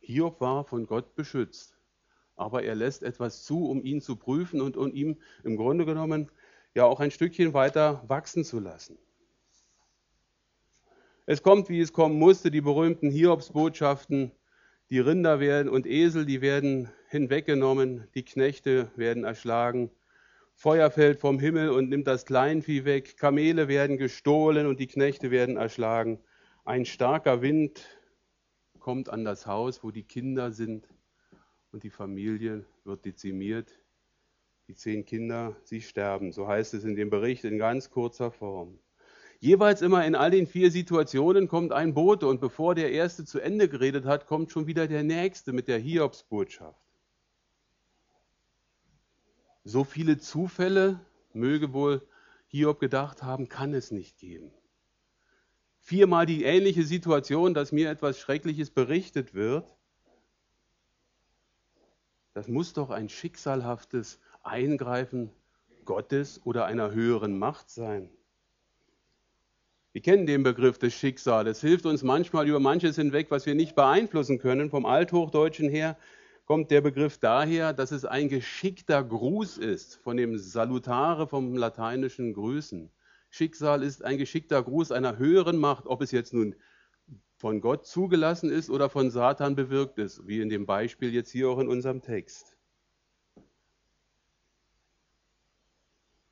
Hiob 0.00 0.40
war 0.40 0.64
von 0.64 0.86
Gott 0.86 1.14
beschützt, 1.14 1.73
aber 2.36 2.62
er 2.62 2.74
lässt 2.74 3.02
etwas 3.02 3.44
zu, 3.44 3.68
um 3.68 3.82
ihn 3.82 4.00
zu 4.00 4.16
prüfen 4.16 4.60
und 4.60 4.76
um 4.76 4.92
ihm 4.92 5.16
im 5.42 5.56
Grunde 5.56 5.84
genommen 5.84 6.30
ja 6.74 6.84
auch 6.84 7.00
ein 7.00 7.10
Stückchen 7.10 7.54
weiter 7.54 8.02
wachsen 8.08 8.44
zu 8.44 8.58
lassen. 8.58 8.98
Es 11.26 11.42
kommt, 11.42 11.68
wie 11.68 11.80
es 11.80 11.92
kommen 11.92 12.18
musste, 12.18 12.50
die 12.50 12.60
berühmten 12.60 13.10
Hiobsbotschaften. 13.10 14.32
Die 14.90 14.98
Rinder 14.98 15.40
werden 15.40 15.70
und 15.70 15.86
Esel, 15.86 16.26
die 16.26 16.42
werden 16.42 16.90
hinweggenommen, 17.08 18.06
die 18.14 18.24
Knechte 18.24 18.90
werden 18.96 19.24
erschlagen. 19.24 19.90
Feuer 20.54 20.90
fällt 20.90 21.20
vom 21.20 21.38
Himmel 21.38 21.70
und 21.70 21.88
nimmt 21.88 22.06
das 22.06 22.26
Kleinvieh 22.26 22.84
weg. 22.84 23.16
Kamele 23.16 23.68
werden 23.68 23.96
gestohlen 23.96 24.66
und 24.66 24.80
die 24.80 24.86
Knechte 24.86 25.30
werden 25.30 25.56
erschlagen. 25.56 26.20
Ein 26.64 26.84
starker 26.84 27.40
Wind 27.40 27.86
kommt 28.78 29.08
an 29.08 29.24
das 29.24 29.46
Haus, 29.46 29.82
wo 29.82 29.90
die 29.90 30.04
Kinder 30.04 30.52
sind 30.52 30.86
und 31.74 31.82
die 31.82 31.90
Familie 31.90 32.64
wird 32.84 33.04
dezimiert. 33.04 33.68
Die 34.68 34.74
zehn 34.74 35.04
Kinder, 35.04 35.54
sie 35.64 35.82
sterben. 35.82 36.32
So 36.32 36.48
heißt 36.48 36.72
es 36.72 36.84
in 36.84 36.94
dem 36.94 37.10
Bericht 37.10 37.44
in 37.44 37.58
ganz 37.58 37.90
kurzer 37.90 38.30
Form. 38.30 38.78
Jeweils 39.40 39.82
immer 39.82 40.06
in 40.06 40.14
all 40.14 40.30
den 40.30 40.46
vier 40.46 40.70
Situationen 40.70 41.48
kommt 41.48 41.72
ein 41.72 41.92
Bote 41.92 42.28
und 42.28 42.40
bevor 42.40 42.74
der 42.74 42.92
erste 42.92 43.24
zu 43.26 43.40
Ende 43.40 43.68
geredet 43.68 44.06
hat, 44.06 44.26
kommt 44.26 44.52
schon 44.52 44.66
wieder 44.66 44.86
der 44.86 45.02
nächste 45.02 45.52
mit 45.52 45.68
der 45.68 45.78
Hiobsbotschaft. 45.78 46.80
So 49.64 49.84
viele 49.84 50.18
Zufälle 50.18 51.00
möge 51.32 51.72
wohl 51.72 52.00
Hiob 52.46 52.78
gedacht 52.78 53.22
haben, 53.22 53.48
kann 53.48 53.74
es 53.74 53.90
nicht 53.90 54.16
geben 54.18 54.52
viermal 55.84 56.24
die 56.24 56.44
ähnliche 56.44 56.82
Situation, 56.82 57.52
dass 57.52 57.70
mir 57.70 57.90
etwas 57.90 58.18
Schreckliches 58.18 58.70
berichtet 58.70 59.34
wird. 59.34 59.70
Das 62.34 62.48
muss 62.48 62.72
doch 62.72 62.90
ein 62.90 63.08
schicksalhaftes 63.08 64.20
Eingreifen 64.42 65.30
Gottes 65.84 66.40
oder 66.44 66.66
einer 66.66 66.90
höheren 66.90 67.38
Macht 67.38 67.70
sein. 67.70 68.10
Wir 69.92 70.02
kennen 70.02 70.26
den 70.26 70.42
Begriff 70.42 70.76
des 70.76 70.94
Schicksals. 70.94 71.48
Es 71.48 71.60
hilft 71.60 71.86
uns 71.86 72.02
manchmal 72.02 72.48
über 72.48 72.58
manches 72.58 72.96
hinweg, 72.96 73.30
was 73.30 73.46
wir 73.46 73.54
nicht 73.54 73.76
beeinflussen 73.76 74.40
können. 74.40 74.68
Vom 74.68 74.84
Althochdeutschen 74.84 75.68
her 75.68 75.96
kommt 76.46 76.72
der 76.72 76.80
Begriff 76.80 77.18
daher, 77.18 77.72
dass 77.72 77.92
es 77.92 78.04
ein 78.04 78.28
geschickter 78.28 79.04
Gruß 79.04 79.56
ist, 79.58 79.94
von 80.02 80.16
dem 80.16 80.36
Salutare 80.36 81.28
vom 81.28 81.56
lateinischen 81.56 82.34
Grüßen. 82.34 82.90
Schicksal 83.30 83.84
ist 83.84 84.04
ein 84.04 84.18
geschickter 84.18 84.60
Gruß 84.60 84.90
einer 84.90 85.18
höheren 85.18 85.58
Macht, 85.58 85.86
ob 85.86 86.02
es 86.02 86.10
jetzt 86.10 86.34
nun 86.34 86.56
von 87.36 87.60
Gott 87.60 87.86
zugelassen 87.86 88.50
ist 88.50 88.70
oder 88.70 88.88
von 88.88 89.10
Satan 89.10 89.54
bewirkt 89.56 89.98
ist, 89.98 90.26
wie 90.26 90.40
in 90.40 90.48
dem 90.48 90.66
Beispiel 90.66 91.12
jetzt 91.12 91.30
hier 91.30 91.50
auch 91.50 91.58
in 91.58 91.68
unserem 91.68 92.00
Text. 92.00 92.56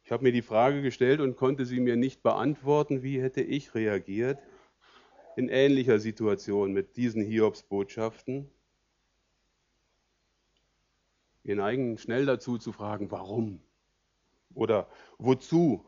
Ich 0.05 0.13
habe 0.13 0.25
mir 0.25 0.33
die 0.33 0.43
Frage 0.43 0.83
gestellt 0.83 1.21
und 1.21 1.37
konnte 1.37 1.65
sie 1.65 1.81
mir 1.81 1.97
nicht 1.97 2.23
beantworten, 2.23 3.03
wie 3.03 3.21
hätte 3.21 3.41
ich 3.41 3.75
reagiert 3.75 4.39
in 5.37 5.49
ähnlicher 5.49 5.99
Situation 5.99 6.73
mit 6.73 6.97
diesen 6.97 7.25
Hiobsbotschaften. 7.25 8.51
Wir 11.43 11.57
neigen 11.57 11.99
schnell 11.99 12.27
dazu 12.27 12.59
zu 12.59 12.73
fragen, 12.73 13.11
warum 13.11 13.61
oder 14.55 14.89
wozu 15.19 15.85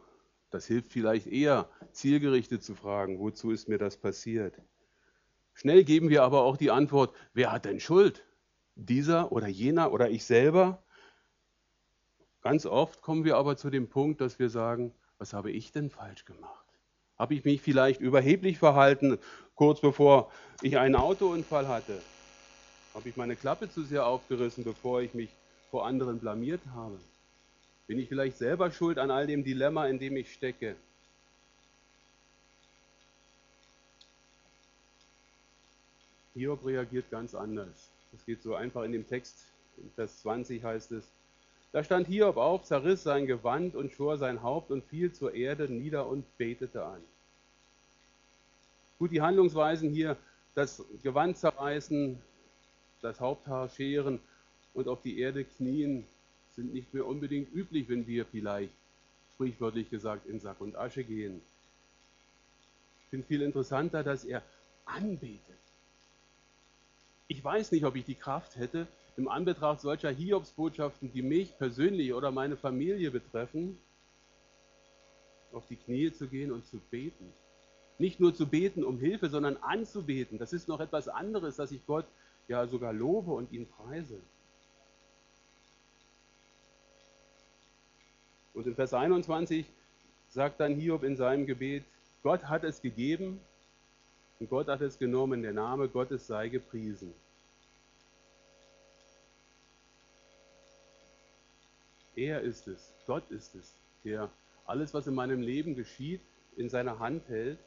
das 0.51 0.67
hilft 0.67 0.93
vielleicht 0.93 1.27
eher, 1.27 1.69
zielgerichtet 1.91 2.63
zu 2.63 2.77
fragen, 2.77 3.19
wozu 3.19 3.51
ist 3.51 3.69
mir 3.69 3.79
das 3.79 3.97
passiert? 3.97 4.63
Schnell 5.55 5.85
geben 5.85 6.11
wir 6.11 6.25
aber 6.25 6.43
auch 6.43 6.57
die 6.57 6.71
Antwort, 6.71 7.15
wer 7.33 7.53
hat 7.53 7.65
denn 7.65 7.81
Schuld? 7.81 8.25
Dieser 8.75 9.31
oder 9.33 9.47
jener 9.47 9.93
oder 9.93 10.11
ich 10.11 10.25
selber? 10.25 10.83
Ganz 12.43 12.67
oft 12.67 13.01
kommen 13.01 13.25
wir 13.25 13.37
aber 13.37 13.57
zu 13.57 13.71
dem 13.71 13.89
Punkt, 13.89 14.21
dass 14.21 14.39
wir 14.39 14.51
sagen, 14.51 14.93
was 15.17 15.33
habe 15.33 15.51
ich 15.51 15.73
denn 15.73 15.91
falsch 15.91 16.25
gemacht? 16.25 16.67
Habe 17.17 17.35
ich 17.35 17.45
mich 17.45 17.63
vielleicht 17.63 18.01
überheblich 18.01 18.59
verhalten, 18.59 19.19
kurz 19.55 19.81
bevor 19.81 20.31
ich 20.61 20.77
einen 20.77 20.97
Autounfall 20.97 21.69
hatte? 21.69 22.01
Habe 22.93 23.09
ich 23.09 23.17
meine 23.17 23.37
Klappe 23.37 23.71
zu 23.71 23.85
sehr 23.85 24.07
aufgerissen, 24.07 24.65
bevor 24.65 25.01
ich 25.01 25.15
mich 25.15 25.31
vor 25.71 25.87
anderen 25.87 26.19
blamiert 26.19 26.61
habe? 26.75 26.99
Bin 27.87 27.99
ich 27.99 28.09
vielleicht 28.09 28.39
selber 28.39 28.71
schuld 28.73 28.99
an 28.99 29.11
all 29.11 29.27
dem 29.27 29.45
Dilemma, 29.45 29.87
in 29.87 30.01
dem 30.01 30.17
ich 30.17 30.33
stecke? 30.33 30.75
Hiob 36.35 36.65
reagiert 36.67 37.11
ganz 37.11 37.35
anders. 37.35 37.91
Das 38.13 38.25
geht 38.27 38.43
so 38.43 38.55
einfach 38.55 38.83
in 38.83 38.93
dem 38.93 39.07
Text, 39.07 39.47
in 39.77 39.91
Vers 39.93 40.21
20 40.23 40.63
heißt 40.63 40.93
es, 40.93 41.05
da 41.73 41.83
stand 41.83 42.07
Hiob 42.07 42.37
auf, 42.37 42.63
zerriss 42.63 43.03
sein 43.03 43.27
Gewand 43.27 43.75
und 43.75 43.93
schor 43.93 44.17
sein 44.17 44.43
Haupt 44.43 44.71
und 44.71 44.85
fiel 44.85 45.13
zur 45.13 45.35
Erde 45.35 45.69
nieder 45.69 46.07
und 46.07 46.25
betete 46.39 46.85
an. 46.85 47.01
Gut, 49.01 49.11
die 49.11 49.23
Handlungsweisen 49.23 49.91
hier, 49.91 50.17
das 50.55 50.85
Gewand 51.03 51.37
zerreißen, 51.37 52.21
das 53.03 53.19
Haupthaar 53.19 53.69
scheren 53.69 54.21
und 54.73 54.87
auf 54.87 55.03
die 55.03 55.19
Erde 55.19 55.45
knien, 55.45 56.07
sind 56.55 56.73
nicht 56.73 56.95
mehr 56.95 57.07
unbedingt 57.07 57.53
üblich, 57.53 57.89
wenn 57.89 58.07
wir 58.07 58.25
vielleicht, 58.25 58.75
sprichwörtlich 59.35 59.91
gesagt, 59.91 60.27
in 60.27 60.39
Sack 60.39 60.61
und 60.61 60.77
Asche 60.77 61.03
gehen. 61.03 61.43
Ich 63.03 63.11
finde 63.11 63.27
viel 63.27 63.43
interessanter, 63.43 64.05
dass 64.05 64.25
er 64.25 64.43
anbetet. 64.85 65.64
Ich 67.27 67.43
weiß 67.43 67.73
nicht, 67.73 67.85
ob 67.85 67.97
ich 67.97 68.05
die 68.05 68.15
Kraft 68.15 68.57
hätte, 68.57 68.87
im 69.17 69.29
Anbetracht 69.29 69.81
solcher 69.81 70.11
Hiobsbotschaften, 70.11 71.13
die 71.13 71.23
mich 71.23 71.57
persönlich 71.57 72.13
oder 72.13 72.31
meine 72.31 72.57
Familie 72.57 73.11
betreffen, 73.11 73.79
auf 75.53 75.67
die 75.67 75.77
Knie 75.77 76.13
zu 76.13 76.27
gehen 76.27 76.53
und 76.53 76.67
zu 76.67 76.79
beten. 76.91 77.33
Nicht 77.99 78.19
nur 78.19 78.35
zu 78.35 78.47
beten 78.47 78.83
um 78.83 78.99
Hilfe, 78.99 79.29
sondern 79.29 79.57
anzubeten. 79.59 80.39
Das 80.39 80.53
ist 80.53 80.69
noch 80.69 80.81
etwas 80.81 81.09
anderes, 81.09 81.57
dass 81.57 81.71
ich 81.71 81.87
Gott 81.87 82.07
ja 82.49 82.67
sogar 82.67 82.93
lobe 82.93 83.31
und 83.31 83.53
ihn 83.53 83.69
preise. 83.69 84.21
Und 88.53 88.67
in 88.67 88.75
Vers 88.75 88.93
21 88.95 89.65
sagt 90.29 90.61
dann 90.61 90.75
Hiob 90.75 91.05
in 91.05 91.17
seinem 91.17 91.47
Gebet, 91.47 91.85
Gott 92.23 92.45
hat 92.45 92.65
es 92.65 92.83
gegeben 92.83 93.41
und 94.45 94.51
Gott 94.51 94.69
hat 94.69 94.83
es 94.83 94.99
genommen, 94.99 95.41
der 95.41 95.55
Name 95.55 95.89
Gottes 95.89 96.27
sei 96.27 96.51
gepriesen. 96.51 97.15
Er 102.15 102.43
ist 102.43 102.69
es, 102.69 102.93
Gott 103.07 103.31
ist 103.31 103.55
es, 103.55 103.75
der 104.05 104.29
alles, 104.67 104.93
was 104.93 105.07
in 105.07 105.15
meinem 105.15 105.41
Leben 105.41 105.75
geschieht, 105.75 106.21
in 106.57 106.69
seiner 106.69 106.99
Hand 106.99 107.27
hält 107.31 107.59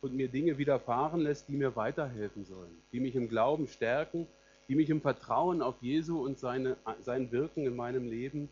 und 0.00 0.16
mir 0.16 0.26
Dinge 0.26 0.58
widerfahren 0.58 1.20
lässt, 1.20 1.46
die 1.46 1.56
mir 1.56 1.76
weiterhelfen 1.76 2.44
sollen, 2.44 2.76
die 2.90 2.98
mich 2.98 3.14
im 3.14 3.28
Glauben 3.28 3.68
stärken, 3.68 4.26
die 4.66 4.74
mich 4.74 4.90
im 4.90 5.00
Vertrauen 5.00 5.62
auf 5.62 5.76
Jesu 5.80 6.24
und 6.24 6.40
seine, 6.40 6.76
sein 7.02 7.30
Wirken 7.30 7.66
in 7.66 7.76
meinem 7.76 8.08
Leben 8.08 8.48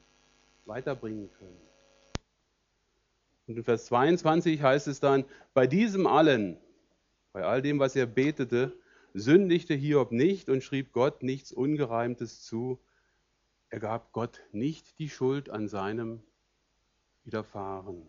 weiterbringen 0.64 1.28
können. 1.40 1.75
Und 3.46 3.56
in 3.56 3.64
Vers 3.64 3.86
22 3.86 4.60
heißt 4.60 4.88
es 4.88 5.00
dann, 5.00 5.24
bei 5.54 5.66
diesem 5.66 6.06
allen, 6.06 6.58
bei 7.32 7.44
all 7.44 7.62
dem, 7.62 7.78
was 7.78 7.94
er 7.94 8.06
betete, 8.06 8.76
sündigte 9.14 9.74
Hiob 9.74 10.12
nicht 10.12 10.48
und 10.48 10.62
schrieb 10.62 10.92
Gott 10.92 11.22
nichts 11.22 11.52
Ungereimtes 11.52 12.42
zu. 12.42 12.80
Er 13.70 13.80
gab 13.80 14.12
Gott 14.12 14.42
nicht 14.52 14.98
die 14.98 15.08
Schuld 15.08 15.48
an 15.48 15.68
seinem 15.68 16.22
Widerfahren. 17.24 18.08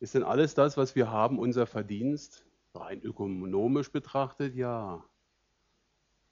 Ist 0.00 0.14
denn 0.14 0.22
alles 0.22 0.54
das, 0.54 0.76
was 0.76 0.94
wir 0.94 1.10
haben, 1.10 1.38
unser 1.38 1.66
Verdienst? 1.66 2.44
Rein 2.74 3.02
ökonomisch 3.02 3.90
betrachtet, 3.90 4.54
ja. 4.54 5.04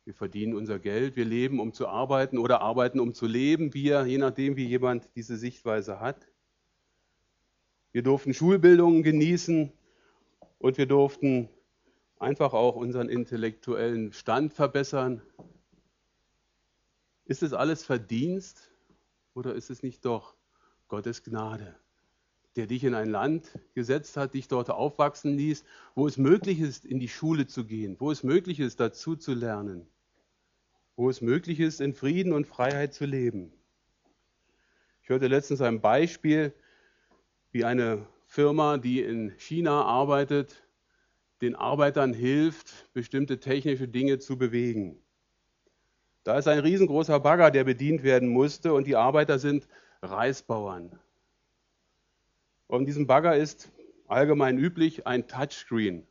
Wir 0.09 0.15
verdienen 0.15 0.55
unser 0.55 0.79
Geld, 0.79 1.17
wir 1.17 1.27
leben, 1.27 1.61
um 1.61 1.75
zu 1.75 1.87
arbeiten 1.87 2.38
oder 2.38 2.62
arbeiten, 2.62 2.99
um 2.99 3.12
zu 3.12 3.27
leben, 3.27 3.75
wir, 3.75 4.07
je 4.07 4.17
nachdem, 4.17 4.57
wie 4.57 4.65
jemand 4.65 5.07
diese 5.17 5.37
Sichtweise 5.37 6.00
hat. 6.00 6.27
Wir 7.93 8.03
durften 8.03 8.33
Schulbildungen 8.33 9.03
genießen 9.03 9.71
und 10.61 10.79
wir 10.79 10.87
durften 10.87 11.50
einfach 12.19 12.55
auch 12.55 12.75
unseren 12.75 13.11
intellektuellen 13.11 14.15
Stand 14.15 14.55
verbessern. 14.55 15.21
Ist 17.27 17.43
es 17.43 17.53
alles 17.53 17.85
Verdienst 17.85 18.71
oder 19.35 19.55
ist 19.55 19.69
es 19.69 19.83
nicht 19.83 20.07
doch 20.07 20.37
Gottes 20.88 21.23
Gnade, 21.23 21.77
der 22.57 22.67
dich 22.67 22.83
in 22.83 22.95
ein 22.95 23.11
Land 23.11 23.59
gesetzt 23.75 24.17
hat, 24.17 24.33
dich 24.33 24.49
dort 24.49 24.71
aufwachsen 24.71 25.37
ließ, 25.37 25.67
wo 25.95 26.07
es 26.07 26.17
möglich 26.17 26.61
ist, 26.61 26.87
in 26.87 26.99
die 26.99 27.09
Schule 27.09 27.47
zu 27.47 27.67
gehen, 27.67 27.97
wo 27.99 28.11
es 28.11 28.23
möglich 28.23 28.59
ist, 28.59 28.81
dazu 28.81 29.15
zu 29.15 29.35
lernen, 29.35 29.87
wo 30.99 31.09
es 31.09 31.21
möglich 31.21 31.61
ist, 31.61 31.81
in 31.81 31.95
Frieden 31.95 32.33
und 32.33 32.49
Freiheit 32.49 32.93
zu 32.93 33.07
leben. 33.07 33.52
Ich 35.00 35.09
hörte 35.09 35.28
letztens 35.28 35.61
ein 35.61 35.81
Beispiel, 35.81 36.52
wie 37.52 37.64
eine 37.64 38.05
Firma, 38.26 38.78
die 38.78 39.00
in 39.02 39.33
China 39.38 39.85
arbeitet, 39.85 40.67
den 41.40 41.55
Arbeitern 41.55 42.12
hilft, 42.12 42.93
bestimmte 42.95 43.38
technische 43.38 43.87
Dinge 43.87 44.19
zu 44.19 44.37
bewegen. 44.37 45.00
Da 46.25 46.37
ist 46.37 46.49
ein 46.49 46.59
riesengroßer 46.59 47.21
Bagger, 47.21 47.52
der 47.52 47.62
bedient 47.62 48.02
werden 48.02 48.28
musste 48.28 48.75
und 48.75 48.88
die 48.88 48.97
Arbeiter 48.97 49.38
sind 49.38 49.69
Reisbauern. 50.02 50.99
Und 52.67 52.87
diesem 52.87 53.07
Bagger 53.07 53.37
ist 53.37 53.71
allgemein 54.09 54.59
üblich 54.59 55.07
ein 55.07 55.28
Touchscreen, 55.28 56.09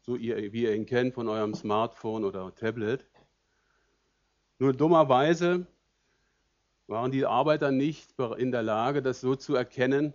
so 0.00 0.18
wie 0.18 0.62
ihr 0.62 0.74
ihn 0.74 0.86
kennt 0.86 1.12
von 1.12 1.28
eurem 1.28 1.54
Smartphone 1.54 2.24
oder 2.24 2.54
Tablet. 2.54 3.06
Nur 4.58 4.72
dummerweise 4.72 5.66
waren 6.86 7.10
die 7.10 7.26
Arbeiter 7.26 7.70
nicht 7.72 8.14
in 8.36 8.52
der 8.52 8.62
Lage, 8.62 9.02
das 9.02 9.20
so 9.20 9.34
zu 9.34 9.54
erkennen, 9.54 10.14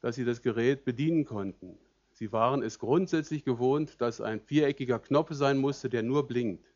dass 0.00 0.16
sie 0.16 0.24
das 0.24 0.42
Gerät 0.42 0.84
bedienen 0.84 1.24
konnten. 1.24 1.78
Sie 2.12 2.32
waren 2.32 2.62
es 2.62 2.78
grundsätzlich 2.78 3.44
gewohnt, 3.44 4.00
dass 4.00 4.20
ein 4.20 4.40
viereckiger 4.40 4.98
Knopf 4.98 5.32
sein 5.32 5.58
musste, 5.58 5.88
der 5.88 6.02
nur 6.02 6.26
blinkt. 6.26 6.66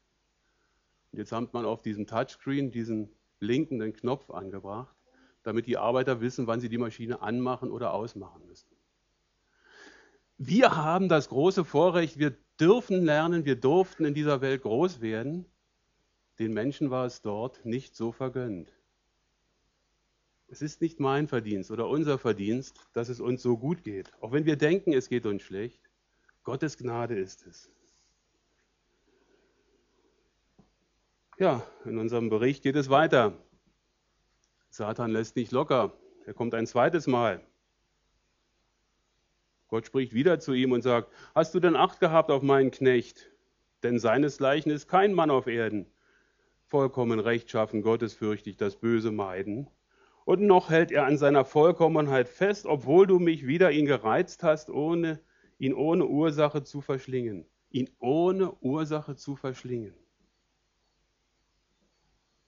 Und 1.12 1.18
jetzt 1.18 1.32
hat 1.32 1.52
man 1.52 1.64
auf 1.64 1.82
diesem 1.82 2.06
Touchscreen 2.06 2.70
diesen 2.70 3.10
blinkenden 3.38 3.92
Knopf 3.92 4.30
angebracht, 4.30 4.94
damit 5.42 5.66
die 5.66 5.76
Arbeiter 5.76 6.20
wissen, 6.20 6.46
wann 6.46 6.60
sie 6.60 6.68
die 6.68 6.78
Maschine 6.78 7.20
anmachen 7.20 7.70
oder 7.70 7.92
ausmachen 7.92 8.46
müssen. 8.46 8.68
Wir 10.38 10.76
haben 10.76 11.08
das 11.08 11.28
große 11.28 11.64
Vorrecht, 11.64 12.18
wir 12.18 12.36
dürfen 12.60 13.04
lernen, 13.04 13.44
wir 13.44 13.56
durften 13.56 14.04
in 14.04 14.14
dieser 14.14 14.40
Welt 14.40 14.62
groß 14.62 15.00
werden. 15.00 15.46
Den 16.38 16.52
Menschen 16.52 16.90
war 16.90 17.06
es 17.06 17.22
dort 17.22 17.64
nicht 17.64 17.96
so 17.96 18.12
vergönnt. 18.12 18.70
Es 20.48 20.62
ist 20.62 20.80
nicht 20.80 21.00
mein 21.00 21.26
Verdienst 21.26 21.70
oder 21.70 21.88
unser 21.88 22.18
Verdienst, 22.18 22.78
dass 22.92 23.08
es 23.08 23.20
uns 23.20 23.42
so 23.42 23.56
gut 23.56 23.82
geht. 23.82 24.12
Auch 24.20 24.32
wenn 24.32 24.44
wir 24.44 24.56
denken, 24.56 24.92
es 24.92 25.08
geht 25.08 25.26
uns 25.26 25.42
schlecht. 25.42 25.80
Gottes 26.44 26.78
Gnade 26.78 27.18
ist 27.18 27.46
es. 27.46 27.68
Ja, 31.38 31.66
in 31.84 31.98
unserem 31.98 32.30
Bericht 32.30 32.62
geht 32.62 32.76
es 32.76 32.88
weiter. 32.88 33.36
Satan 34.70 35.10
lässt 35.10 35.36
nicht 35.36 35.52
locker. 35.52 35.92
Er 36.24 36.34
kommt 36.34 36.54
ein 36.54 36.66
zweites 36.66 37.06
Mal. 37.06 37.44
Gott 39.68 39.86
spricht 39.86 40.14
wieder 40.14 40.38
zu 40.38 40.52
ihm 40.52 40.72
und 40.72 40.82
sagt, 40.82 41.12
hast 41.34 41.54
du 41.54 41.60
denn 41.60 41.76
Acht 41.76 41.98
gehabt 41.98 42.30
auf 42.30 42.42
meinen 42.42 42.70
Knecht? 42.70 43.30
Denn 43.82 43.98
seinesgleichen 43.98 44.70
ist 44.70 44.86
kein 44.86 45.12
Mann 45.12 45.30
auf 45.30 45.46
Erden. 45.46 45.86
Vollkommen 46.76 47.20
rechtschaffen, 47.20 47.80
gottesfürchtig, 47.80 48.58
das 48.58 48.76
Böse 48.76 49.10
meiden. 49.10 49.66
Und 50.26 50.42
noch 50.42 50.68
hält 50.68 50.92
er 50.92 51.06
an 51.06 51.16
seiner 51.16 51.46
Vollkommenheit 51.46 52.28
fest, 52.28 52.66
obwohl 52.66 53.06
du 53.06 53.18
mich 53.18 53.46
wieder 53.46 53.70
ihn 53.70 53.86
gereizt 53.86 54.42
hast, 54.42 54.68
ohne 54.68 55.18
ihn 55.56 55.72
ohne 55.72 56.04
Ursache 56.04 56.64
zu 56.64 56.82
verschlingen. 56.82 57.46
Ihn 57.70 57.88
ohne 57.98 58.52
Ursache 58.60 59.16
zu 59.16 59.36
verschlingen. 59.36 59.94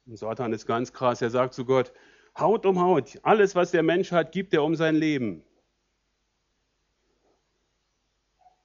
Und 0.04 0.18
Satan 0.18 0.52
ist 0.52 0.66
ganz 0.66 0.92
krass. 0.92 1.22
Er 1.22 1.30
sagt 1.30 1.54
zu 1.54 1.64
Gott, 1.64 1.94
Haut 2.38 2.66
um 2.66 2.82
Haut, 2.82 3.18
alles, 3.22 3.54
was 3.54 3.70
der 3.70 3.82
Mensch 3.82 4.12
hat, 4.12 4.32
gibt 4.32 4.52
er 4.52 4.62
um 4.62 4.74
sein 4.74 4.96
Leben. 4.96 5.42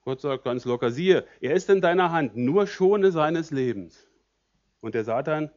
Gott 0.02 0.20
sagt 0.20 0.44
ganz 0.44 0.66
locker, 0.66 0.90
siehe, 0.90 1.26
er 1.40 1.54
ist 1.54 1.70
in 1.70 1.80
deiner 1.80 2.12
Hand, 2.12 2.36
nur 2.36 2.66
schone 2.66 3.12
seines 3.12 3.50
Lebens. 3.50 4.10
Und 4.84 4.94
der 4.94 5.04
Satan 5.04 5.50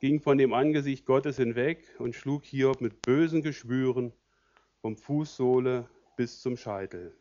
ging 0.00 0.18
von 0.18 0.38
dem 0.38 0.54
Angesicht 0.54 1.04
Gottes 1.04 1.36
hinweg 1.36 1.94
und 1.98 2.14
schlug 2.14 2.42
Hiob 2.46 2.80
mit 2.80 3.02
bösen 3.02 3.42
Geschwüren 3.42 4.14
vom 4.80 4.96
Fußsohle 4.96 5.86
bis 6.16 6.40
zum 6.40 6.56
Scheitel. 6.56 7.14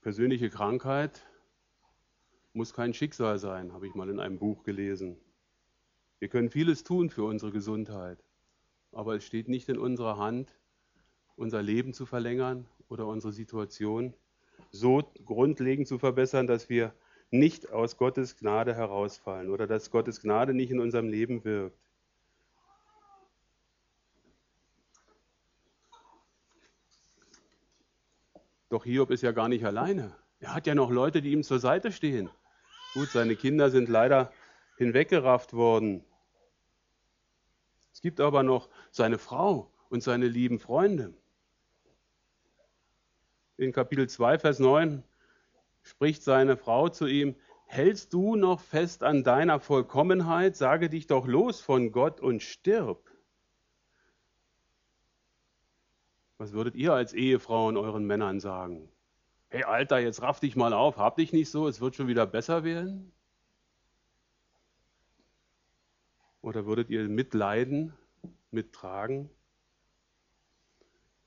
Persönliche 0.00 0.50
Krankheit 0.50 1.24
muss 2.54 2.74
kein 2.74 2.92
Schicksal 2.92 3.38
sein, 3.38 3.72
habe 3.72 3.86
ich 3.86 3.94
mal 3.94 4.08
in 4.08 4.18
einem 4.18 4.40
Buch 4.40 4.64
gelesen. 4.64 5.16
Wir 6.18 6.26
können 6.26 6.50
vieles 6.50 6.82
tun 6.82 7.08
für 7.08 7.22
unsere 7.22 7.52
Gesundheit, 7.52 8.18
aber 8.90 9.14
es 9.14 9.24
steht 9.24 9.46
nicht 9.46 9.68
in 9.68 9.78
unserer 9.78 10.18
Hand, 10.18 10.58
unser 11.36 11.62
Leben 11.62 11.92
zu 11.92 12.04
verlängern 12.04 12.66
oder 12.88 13.06
unsere 13.06 13.32
Situation 13.32 14.12
so 14.70 15.02
grundlegend 15.24 15.88
zu 15.88 15.98
verbessern, 15.98 16.46
dass 16.46 16.68
wir 16.68 16.94
nicht 17.30 17.70
aus 17.70 17.96
Gottes 17.96 18.36
Gnade 18.36 18.74
herausfallen 18.74 19.50
oder 19.50 19.66
dass 19.66 19.90
Gottes 19.90 20.20
Gnade 20.20 20.54
nicht 20.54 20.70
in 20.70 20.80
unserem 20.80 21.08
Leben 21.08 21.44
wirkt. 21.44 21.78
Doch 28.68 28.84
Hiob 28.84 29.10
ist 29.10 29.22
ja 29.22 29.32
gar 29.32 29.48
nicht 29.48 29.64
alleine. 29.64 30.16
Er 30.40 30.54
hat 30.54 30.66
ja 30.66 30.74
noch 30.74 30.90
Leute, 30.90 31.20
die 31.20 31.32
ihm 31.32 31.42
zur 31.42 31.58
Seite 31.58 31.92
stehen. 31.92 32.30
Gut, 32.94 33.08
seine 33.08 33.36
Kinder 33.36 33.70
sind 33.70 33.88
leider 33.88 34.32
hinweggerafft 34.76 35.52
worden. 35.52 36.04
Es 37.92 38.00
gibt 38.00 38.20
aber 38.20 38.42
noch 38.42 38.68
seine 38.90 39.18
Frau 39.18 39.70
und 39.90 40.02
seine 40.02 40.26
lieben 40.26 40.58
Freunde. 40.58 41.14
In 43.62 43.72
Kapitel 43.72 44.08
2, 44.08 44.38
Vers 44.38 44.58
9 44.58 45.02
spricht 45.82 46.22
seine 46.22 46.56
Frau 46.56 46.88
zu 46.88 47.06
ihm, 47.06 47.36
hältst 47.66 48.12
du 48.12 48.36
noch 48.36 48.60
fest 48.60 49.02
an 49.04 49.22
deiner 49.22 49.60
Vollkommenheit, 49.60 50.56
sage 50.56 50.90
dich 50.90 51.06
doch 51.06 51.26
los 51.26 51.60
von 51.60 51.92
Gott 51.92 52.20
und 52.20 52.42
stirb. 52.42 53.10
Was 56.38 56.52
würdet 56.52 56.74
ihr 56.74 56.92
als 56.92 57.12
Ehefrauen 57.12 57.76
euren 57.76 58.04
Männern 58.04 58.40
sagen? 58.40 58.88
hey 59.52 59.64
Alter, 59.64 59.98
jetzt 59.98 60.22
raff 60.22 60.40
dich 60.40 60.56
mal 60.56 60.72
auf, 60.72 60.96
hab 60.96 61.16
dich 61.16 61.32
nicht 61.32 61.50
so, 61.50 61.68
es 61.68 61.80
wird 61.80 61.94
schon 61.94 62.08
wieder 62.08 62.26
besser 62.26 62.64
werden? 62.64 63.12
Oder 66.40 66.64
würdet 66.64 66.88
ihr 66.88 67.06
mitleiden, 67.08 67.92
mittragen? 68.50 69.28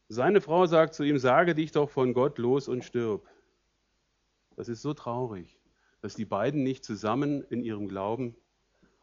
Seine 0.08 0.40
Frau 0.40 0.68
sagt 0.68 0.94
zu 0.94 1.04
ihm, 1.04 1.18
sage 1.18 1.56
dich 1.56 1.72
doch 1.72 1.90
von 1.90 2.14
Gott 2.14 2.38
los 2.38 2.68
und 2.68 2.84
stirb. 2.84 3.28
Das 4.56 4.70
ist 4.70 4.82
so 4.84 4.94
traurig, 4.94 5.60
dass 6.02 6.14
die 6.14 6.26
beiden 6.26 6.64
nicht 6.64 6.86
zusammen 6.86 7.44
in 7.50 7.64
ihrem 7.64 7.88
Glauben 7.88 8.36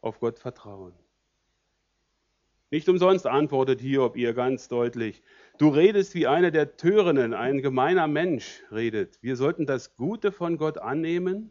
auf 0.01 0.21
Gott 0.21 0.38
vertrauen. 0.38 0.95
Nicht 2.71 2.88
umsonst 2.88 3.27
antwortet 3.27 3.81
Hiob 3.81 4.17
ihr 4.17 4.33
ganz 4.33 4.69
deutlich, 4.69 5.23
du 5.59 5.69
redest 5.69 6.15
wie 6.15 6.27
einer 6.27 6.51
der 6.51 6.77
Törinnen, 6.77 7.35
ein 7.35 7.61
gemeiner 7.61 8.07
Mensch 8.07 8.62
redet. 8.71 9.19
Wir 9.23 9.37
sollten 9.37 9.67
das 9.67 9.97
Gute 9.97 10.33
von 10.33 10.57
Gott 10.57 10.79
annehmen 10.79 11.51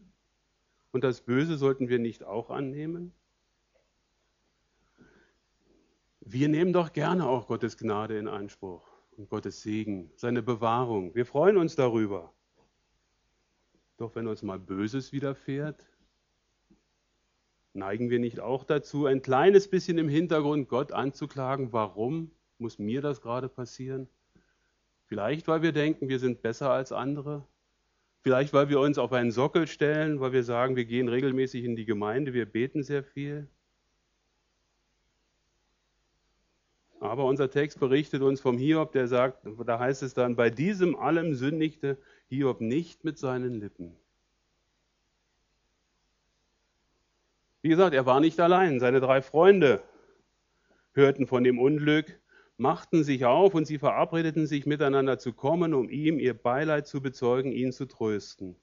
und 0.92 1.04
das 1.04 1.22
Böse 1.22 1.58
sollten 1.58 1.90
wir 1.90 2.00
nicht 2.00 2.24
auch 2.24 2.50
annehmen. 2.50 3.14
Wir 6.22 6.48
nehmen 6.48 6.74
doch 6.74 6.94
gerne 6.94 7.28
auch 7.28 7.48
Gottes 7.48 7.78
Gnade 7.78 8.18
in 8.18 8.28
Anspruch 8.28 8.91
und 9.22 9.30
Gottes 9.30 9.62
Segen, 9.62 10.12
seine 10.16 10.42
Bewahrung. 10.42 11.14
Wir 11.14 11.26
freuen 11.26 11.58
uns 11.58 11.76
darüber. 11.76 12.34
Doch 13.98 14.16
wenn 14.16 14.28
uns 14.28 14.42
mal 14.42 14.60
Böses 14.60 15.12
widerfährt, 15.12 15.88
Neigen 17.74 18.10
wir 18.10 18.20
nicht 18.20 18.42
auch 18.42 18.66
dazu, 18.66 19.06
ein 19.06 19.22
kleines 19.22 19.70
bisschen 19.70 19.98
im 19.98 20.10
Hintergrund 20.10 20.68
Gott 20.68 20.92
anzuklagen, 20.92 21.72
warum 21.72 22.32
muss 22.58 22.80
mir 22.80 23.02
das 23.02 23.22
gerade 23.22 23.48
passieren? 23.48 24.10
Vielleicht, 25.06 25.48
weil 25.48 25.62
wir 25.62 25.72
denken, 25.72 26.10
wir 26.10 26.20
sind 26.20 26.42
besser 26.42 26.70
als 26.72 26.92
andere. 26.92 27.48
Vielleicht, 28.24 28.52
weil 28.52 28.68
wir 28.68 28.82
uns 28.82 28.98
auf 28.98 29.14
einen 29.14 29.32
Sockel 29.32 29.68
stellen, 29.68 30.20
weil 30.20 30.34
wir 30.34 30.44
sagen, 30.44 30.76
wir 30.76 30.84
gehen 30.84 31.08
regelmäßig 31.08 31.64
in 31.64 31.78
die 31.78 31.86
Gemeinde, 31.86 32.34
wir 32.34 32.46
beten 32.46 32.84
sehr 32.84 33.04
viel. 33.06 33.48
Aber 37.12 37.26
unser 37.26 37.50
Text 37.50 37.78
berichtet 37.82 38.22
uns 38.22 38.40
vom 38.40 38.58
Hiob, 38.58 38.94
der 38.94 39.06
sagt, 39.06 39.46
da 39.66 39.80
heißt 39.80 40.02
es 40.02 40.14
dann, 40.14 40.38
bei 40.38 40.50
diesem 40.50 40.96
allem 40.96 41.36
sündigte 41.36 41.98
Hiob 42.30 42.62
nicht 42.62 43.04
mit 43.04 43.18
seinen 43.18 43.60
Lippen. 43.60 43.98
Wie 47.62 47.68
gesagt, 47.68 47.94
er 47.94 48.06
war 48.06 48.22
nicht 48.22 48.40
allein. 48.40 48.80
Seine 48.80 49.02
drei 49.02 49.22
Freunde 49.22 49.84
hörten 50.94 51.28
von 51.28 51.44
dem 51.44 51.60
Unglück, 51.60 52.18
machten 52.56 53.04
sich 53.04 53.26
auf 53.26 53.56
und 53.56 53.66
sie 53.66 53.78
verabredeten 53.78 54.48
sich 54.48 54.66
miteinander 54.66 55.20
zu 55.20 55.34
kommen, 55.34 55.74
um 55.74 55.90
ihm 55.90 56.18
ihr 56.18 56.34
Beileid 56.34 56.88
zu 56.88 57.02
bezeugen, 57.02 57.52
ihn 57.52 57.74
zu 57.74 57.88
trösten. 57.88 58.56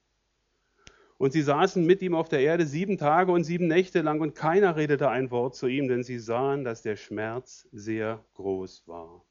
Und 1.19 1.33
sie 1.33 1.43
saßen 1.43 1.85
mit 1.85 2.01
ihm 2.01 2.15
auf 2.15 2.29
der 2.29 2.41
Erde 2.41 2.65
sieben 2.65 2.97
Tage 2.97 3.33
und 3.33 3.43
sieben 3.43 3.67
Nächte 3.67 4.03
lang 4.03 4.21
und 4.21 4.37
keiner 4.37 4.77
redete 4.77 5.09
ein 5.09 5.33
Wort 5.33 5.57
zu 5.57 5.67
ihm, 5.67 5.89
denn 5.89 6.05
sie 6.05 6.21
sahen, 6.21 6.63
dass 6.63 6.83
der 6.83 6.95
Schmerz 6.95 7.69
sehr 7.73 8.25
groß 8.35 8.87
war. 8.87 9.25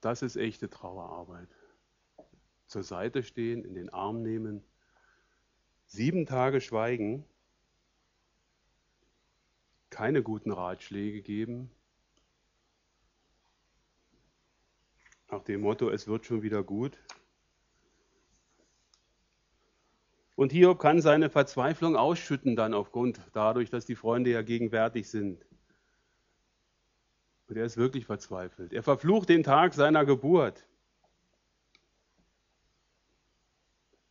Das 0.00 0.22
ist 0.22 0.36
echte 0.36 0.68
Trauerarbeit. 0.68 1.48
Zur 2.66 2.82
Seite 2.82 3.22
stehen, 3.22 3.64
in 3.64 3.74
den 3.74 3.90
Arm 3.90 4.22
nehmen, 4.22 4.64
sieben 5.86 6.26
Tage 6.26 6.60
schweigen, 6.60 7.24
keine 9.88 10.22
guten 10.22 10.50
Ratschläge 10.50 11.22
geben, 11.22 11.70
nach 15.30 15.42
dem 15.44 15.60
Motto, 15.60 15.90
es 15.90 16.08
wird 16.08 16.26
schon 16.26 16.42
wieder 16.42 16.62
gut, 16.62 16.98
Und 20.38 20.52
Hiob 20.52 20.78
kann 20.78 21.00
seine 21.00 21.30
Verzweiflung 21.30 21.96
ausschütten 21.96 22.54
dann 22.54 22.72
aufgrund 22.72 23.20
dadurch, 23.32 23.70
dass 23.70 23.86
die 23.86 23.96
Freunde 23.96 24.30
ja 24.30 24.42
gegenwärtig 24.42 25.10
sind. 25.10 25.44
Und 27.48 27.56
er 27.56 27.64
ist 27.64 27.76
wirklich 27.76 28.06
verzweifelt. 28.06 28.72
Er 28.72 28.84
verflucht 28.84 29.30
den 29.30 29.42
Tag 29.42 29.74
seiner 29.74 30.04
Geburt. 30.04 30.64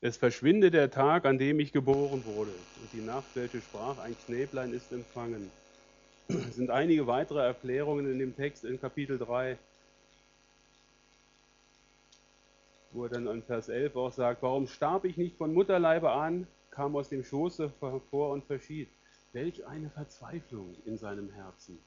Es 0.01 0.17
verschwinde 0.17 0.69
der 0.69 0.91
Tag, 0.91 1.25
an 1.25 1.37
dem 1.37 1.61
ich 1.61 1.71
geboren 1.71 2.25
wurde. 2.25 2.67
Und 2.75 2.91
die 2.91 2.99
Nacht, 2.99 3.33
welche 3.33 3.61
sprach, 3.61 3.97
ein 3.97 4.17
Knäblein 4.17 4.73
ist 4.73 4.91
empfangen. 4.91 5.53
Es 6.27 6.55
sind 6.55 6.71
einige 6.71 7.07
weitere 7.07 7.39
Erklärungen 7.39 8.05
in 8.11 8.19
dem 8.19 8.35
Text 8.35 8.65
in 8.65 8.81
Kapitel 8.81 9.17
3. 9.17 9.57
wo 12.91 13.03
er 13.03 13.09
dann 13.09 13.27
in 13.27 13.43
Vers 13.43 13.69
11 13.69 13.95
auch 13.95 14.11
sagt, 14.11 14.41
warum 14.41 14.67
starb 14.67 15.05
ich 15.05 15.17
nicht 15.17 15.37
von 15.37 15.53
Mutterleibe 15.53 16.11
an, 16.11 16.47
kam 16.71 16.95
aus 16.95 17.09
dem 17.09 17.23
Schoße 17.23 17.73
hervor 17.79 18.31
und 18.31 18.45
verschied. 18.45 18.87
Welch 19.33 19.65
eine 19.65 19.89
Verzweiflung 19.89 20.75
in 20.85 20.97
seinem 20.97 21.31
Herzen. 21.31 21.79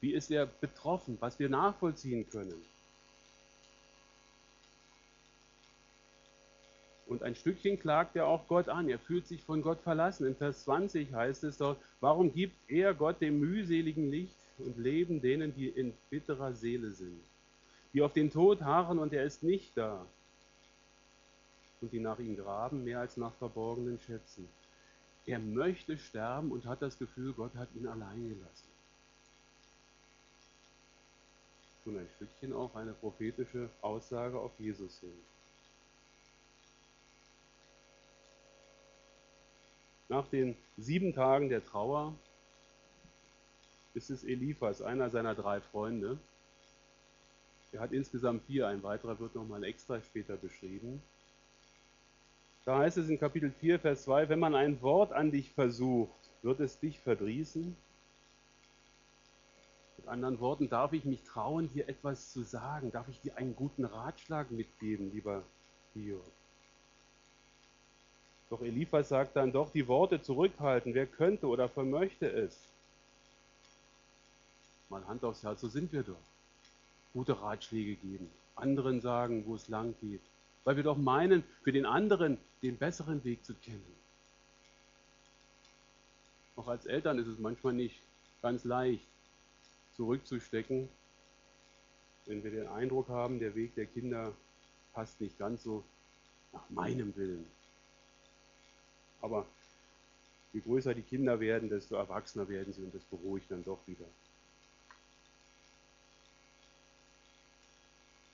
Wie 0.00 0.12
ist 0.12 0.30
er 0.30 0.46
betroffen, 0.46 1.16
was 1.20 1.38
wir 1.38 1.48
nachvollziehen 1.48 2.28
können. 2.30 2.62
Und 7.06 7.22
ein 7.22 7.34
Stückchen 7.34 7.78
klagt 7.78 8.16
er 8.16 8.26
auch 8.26 8.46
Gott 8.48 8.68
an. 8.68 8.88
Er 8.88 8.98
fühlt 8.98 9.26
sich 9.26 9.42
von 9.42 9.62
Gott 9.62 9.80
verlassen. 9.80 10.26
In 10.26 10.36
Vers 10.36 10.64
20 10.64 11.14
heißt 11.14 11.42
es 11.44 11.56
dort, 11.56 11.78
warum 12.00 12.32
gibt 12.32 12.56
er 12.68 12.92
Gott 12.92 13.20
dem 13.22 13.40
mühseligen 13.40 14.10
Licht 14.10 14.36
und 14.58 14.76
Leben 14.76 15.22
denen, 15.22 15.54
die 15.54 15.68
in 15.68 15.94
bitterer 16.10 16.52
Seele 16.52 16.90
sind, 16.92 17.18
die 17.94 18.02
auf 18.02 18.12
den 18.12 18.30
Tod 18.30 18.60
harren 18.60 18.98
und 18.98 19.14
er 19.14 19.24
ist 19.24 19.42
nicht 19.42 19.76
da, 19.76 20.04
und 21.80 21.92
die 21.92 22.00
nach 22.00 22.18
ihm 22.18 22.36
graben, 22.36 22.84
mehr 22.84 23.00
als 23.00 23.16
nach 23.16 23.34
verborgenen 23.34 23.98
Schätzen. 24.00 24.48
Er 25.26 25.38
möchte 25.38 25.98
sterben 25.98 26.50
und 26.52 26.64
hat 26.64 26.82
das 26.82 26.98
Gefühl, 26.98 27.32
Gott 27.34 27.54
hat 27.54 27.68
ihn 27.74 27.86
allein 27.86 28.28
gelassen. 28.28 28.68
Und 31.84 31.98
ein 31.98 32.08
Stückchen 32.16 32.52
auch 32.52 32.74
eine 32.74 32.92
prophetische 32.92 33.70
Aussage 33.80 34.38
auf 34.38 34.52
Jesus 34.58 35.00
hin. 35.00 35.12
Nach 40.08 40.26
den 40.28 40.56
sieben 40.78 41.12
Tagen 41.12 41.50
der 41.50 41.64
Trauer 41.64 42.14
ist 43.92 44.10
es 44.10 44.24
Eliphas, 44.24 44.80
einer 44.80 45.10
seiner 45.10 45.34
drei 45.34 45.60
Freunde. 45.60 46.18
Er 47.72 47.80
hat 47.80 47.92
insgesamt 47.92 48.44
vier, 48.44 48.66
ein 48.68 48.82
weiterer 48.82 49.18
wird 49.18 49.34
nochmal 49.34 49.64
extra 49.64 50.00
später 50.00 50.36
beschrieben. 50.36 51.02
Da 52.68 52.80
heißt 52.80 52.98
es 52.98 53.08
in 53.08 53.18
Kapitel 53.18 53.50
4, 53.50 53.80
Vers 53.80 54.02
2, 54.02 54.28
wenn 54.28 54.40
man 54.40 54.54
ein 54.54 54.82
Wort 54.82 55.14
an 55.14 55.30
dich 55.30 55.52
versucht, 55.52 56.12
wird 56.42 56.60
es 56.60 56.78
dich 56.78 57.00
verdrießen. 57.00 57.74
Mit 59.96 60.06
anderen 60.06 60.38
Worten, 60.38 60.68
darf 60.68 60.92
ich 60.92 61.06
mich 61.06 61.22
trauen, 61.22 61.72
dir 61.72 61.88
etwas 61.88 62.30
zu 62.30 62.42
sagen? 62.42 62.92
Darf 62.92 63.08
ich 63.08 63.22
dir 63.22 63.38
einen 63.38 63.56
guten 63.56 63.86
Ratschlag 63.86 64.50
mitgeben, 64.50 65.10
lieber 65.14 65.44
Hiob? 65.94 66.30
Doch 68.50 68.60
Eliphas 68.60 69.08
sagt 69.08 69.36
dann 69.36 69.50
doch, 69.50 69.72
die 69.72 69.88
Worte 69.88 70.20
zurückhalten. 70.20 70.92
Wer 70.92 71.06
könnte 71.06 71.46
oder 71.46 71.70
vermöchte 71.70 72.30
es? 72.30 72.68
Mal 74.90 75.06
Hand 75.06 75.24
aufs 75.24 75.42
Herz, 75.42 75.62
so 75.62 75.68
sind 75.68 75.90
wir 75.90 76.02
doch. 76.02 76.20
Gute 77.14 77.40
Ratschläge 77.40 77.94
geben, 77.94 78.30
anderen 78.56 79.00
sagen, 79.00 79.44
wo 79.46 79.54
es 79.54 79.68
lang 79.68 79.94
geht, 80.02 80.20
weil 80.68 80.76
wir 80.76 80.84
doch 80.84 80.98
meinen, 80.98 81.44
für 81.62 81.72
den 81.72 81.86
anderen 81.86 82.36
den 82.60 82.76
besseren 82.76 83.24
Weg 83.24 83.42
zu 83.42 83.54
kennen. 83.54 83.96
Auch 86.56 86.68
als 86.68 86.84
Eltern 86.84 87.18
ist 87.18 87.26
es 87.26 87.38
manchmal 87.38 87.72
nicht 87.72 88.02
ganz 88.42 88.64
leicht, 88.64 89.08
zurückzustecken, 89.96 90.90
wenn 92.26 92.44
wir 92.44 92.50
den 92.50 92.68
Eindruck 92.68 93.08
haben, 93.08 93.38
der 93.38 93.54
Weg 93.54 93.76
der 93.76 93.86
Kinder 93.86 94.34
passt 94.92 95.18
nicht 95.22 95.38
ganz 95.38 95.62
so 95.62 95.84
nach 96.52 96.68
meinem 96.68 97.16
Willen. 97.16 97.46
Aber 99.22 99.46
je 100.52 100.60
größer 100.60 100.92
die 100.92 101.00
Kinder 101.00 101.40
werden, 101.40 101.70
desto 101.70 101.94
erwachsener 101.94 102.46
werden 102.46 102.74
sie 102.74 102.82
und 102.82 102.94
das 102.94 103.04
beruhigt 103.04 103.50
dann 103.50 103.64
doch 103.64 103.78
wieder. 103.86 104.04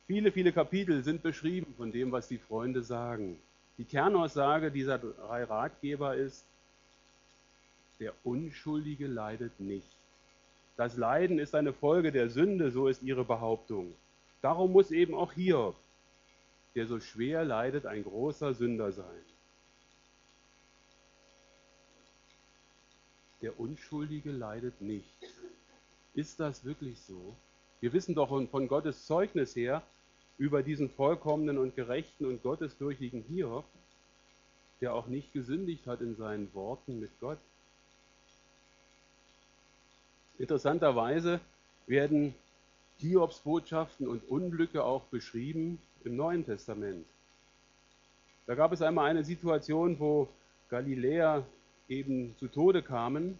Viele, 0.07 0.33
viele 0.33 0.53
Kapitel 0.53 1.03
sind 1.03 1.23
beschrieben 1.23 1.75
von 1.77 1.90
dem, 1.90 2.12
was 2.12 2.29
die 2.29 2.38
Freunde 2.38 2.83
sagen. 2.83 3.38
Die 3.79 3.85
Kernaussage 3.85 4.71
dieser 4.71 4.99
drei 4.99 5.45
Ratgeber 5.45 6.14
ist, 6.14 6.45
der 7.99 8.12
Unschuldige 8.23 9.07
leidet 9.07 9.59
nicht. 9.61 9.97
Das 10.77 10.97
Leiden 10.97 11.38
ist 11.38 11.55
eine 11.55 11.73
Folge 11.73 12.12
der 12.12 12.29
Sünde, 12.29 12.71
so 12.71 12.88
ist 12.88 13.03
ihre 13.03 13.25
Behauptung. 13.25 13.95
Darum 14.43 14.73
muss 14.73 14.90
eben 14.90 15.14
auch 15.14 15.33
Hiob, 15.33 15.77
der 16.75 16.87
so 16.87 17.01
schwer 17.01 17.45
leidet, 17.45 17.87
ein 17.87 18.03
großer 18.03 18.53
Sünder 18.53 18.93
sein. 18.93 19.25
Der 23.40 23.59
Unschuldige 23.59 24.33
leidet 24.33 24.81
nicht. 24.81 25.17
Ist 26.14 26.40
das 26.40 26.64
wirklich 26.64 27.01
so? 27.01 27.37
Wir 27.81 27.93
wissen 27.93 28.15
doch 28.15 28.29
von 28.29 28.69
Gottes 28.69 29.07
Zeugnis 29.07 29.55
her, 29.57 29.83
über 30.39 30.63
diesen 30.63 30.91
vollkommenen 30.91 31.59
und 31.59 31.77
gerechten 31.77 32.27
und 32.27 32.43
gottesfürchtigen 32.43 33.23
Hiob, 33.23 33.65
der 34.81 34.95
auch 34.95 35.07
nicht 35.07 35.33
gesündigt 35.33 35.87
hat 35.87 36.01
in 36.01 36.17
seinen 36.17 36.53
Worten 36.55 36.99
mit 36.99 37.11
Gott. 37.21 37.39
Interessanterweise 40.39 41.41
werden 41.87 42.35
Hiobs 42.99 43.41
Botschaften 43.41 44.09
und 44.09 44.29
Unglücke 44.29 44.83
auch 44.83 45.05
beschrieben 45.05 45.79
im 46.05 46.17
Neuen 46.17 46.45
Testament. 46.45 47.07
Da 48.47 48.55
gab 48.55 48.73
es 48.73 48.83
einmal 48.83 49.11
eine 49.11 49.25
Situation, 49.25 49.99
wo 50.01 50.29
Galiläer 50.69 51.47
eben 51.89 52.35
zu 52.39 52.49
Tode 52.49 52.83
kamen 52.83 53.39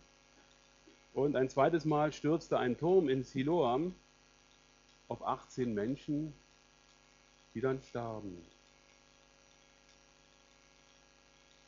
und 1.12 1.37
ein 1.37 1.49
zweites 1.49 1.85
Mal 1.85 2.12
stürzte 2.12 2.59
ein 2.59 2.79
Turm 2.79 3.09
in 3.09 3.25
Siloam 3.25 3.94
auf 5.08 5.26
18 5.26 5.72
Menschen 5.74 6.32
die 7.54 7.60
dann 7.60 7.80
starben. 7.80 8.36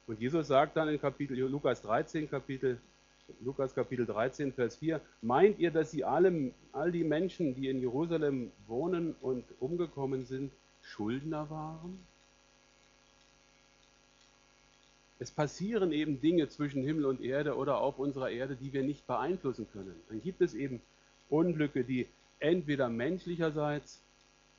Und 0.06 0.20
Jesus 0.20 0.48
sagt 0.48 0.76
dann 0.76 0.88
in 0.88 1.00
Kapitel 1.00 1.36
Lukas 1.38 1.82
13, 1.82 2.28
Kapitel 2.28 2.78
Lukas 3.40 3.74
Kapitel 3.74 4.06
13, 4.06 4.52
Vers 4.52 4.76
4, 4.76 5.00
meint 5.20 5.58
ihr, 5.58 5.72
dass 5.72 5.90
sie 5.90 6.04
alle, 6.04 6.52
all 6.72 6.92
die 6.92 7.02
Menschen, 7.02 7.56
die 7.56 7.68
in 7.68 7.80
Jerusalem 7.80 8.52
wohnen 8.68 9.16
und 9.20 9.44
umgekommen 9.58 10.24
sind, 10.26 10.52
Schuldner 10.82 11.50
waren? 11.50 11.98
Es 15.18 15.32
passieren 15.32 15.92
eben 15.92 16.20
Dinge 16.20 16.48
zwischen 16.48 16.84
Himmel 16.84 17.06
und 17.06 17.20
Erde 17.20 17.56
oder 17.56 17.78
auf 17.78 17.98
unserer 17.98 18.30
Erde, 18.30 18.54
die 18.54 18.72
wir 18.72 18.84
nicht 18.84 19.06
beeinflussen 19.08 19.66
können. 19.72 19.98
Dann 20.08 20.22
gibt 20.22 20.40
es 20.40 20.54
eben 20.54 20.80
Unglücke, 21.28 21.82
die 21.82 22.06
entweder 22.38 22.88
menschlicherseits 22.88 24.02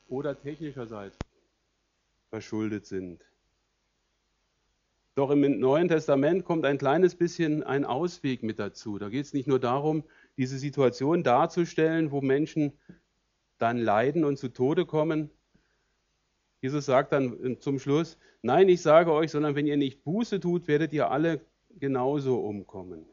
oder 0.08 0.40
technischerseits 0.40 1.18
verschuldet 2.30 2.86
sind. 2.86 3.24
Doch 5.16 5.32
im 5.32 5.60
Neuen 5.60 5.88
Testament 5.88 6.46
kommt 6.46 6.64
ein 6.66 6.78
kleines 6.78 7.16
bisschen 7.16 7.64
ein 7.64 7.86
Ausweg 7.86 8.44
mit 8.44 8.60
dazu. 8.60 9.00
Da 9.00 9.10
geht 9.10 9.26
es 9.26 9.34
nicht 9.34 9.48
nur 9.48 9.60
darum, 9.60 10.04
diese 10.38 10.60
Situation 10.60 11.24
darzustellen, 11.24 12.12
wo 12.12 12.22
Menschen 12.22 12.74
dann 13.58 13.80
leiden 13.80 14.24
und 14.24 14.38
zu 14.38 14.50
Tode 14.50 14.86
kommen. 14.86 15.32
Jesus 16.62 16.86
sagt 16.86 17.14
dann 17.14 17.58
zum 17.60 17.80
Schluss, 17.80 18.18
nein, 18.44 18.70
ich 18.70 18.82
sage 18.84 19.12
euch, 19.12 19.32
sondern 19.32 19.56
wenn 19.56 19.66
ihr 19.66 19.78
nicht 19.78 20.04
Buße 20.04 20.40
tut, 20.40 20.68
werdet 20.68 20.94
ihr 20.94 21.10
alle 21.10 21.42
genauso 21.80 22.40
umkommen. 22.40 23.06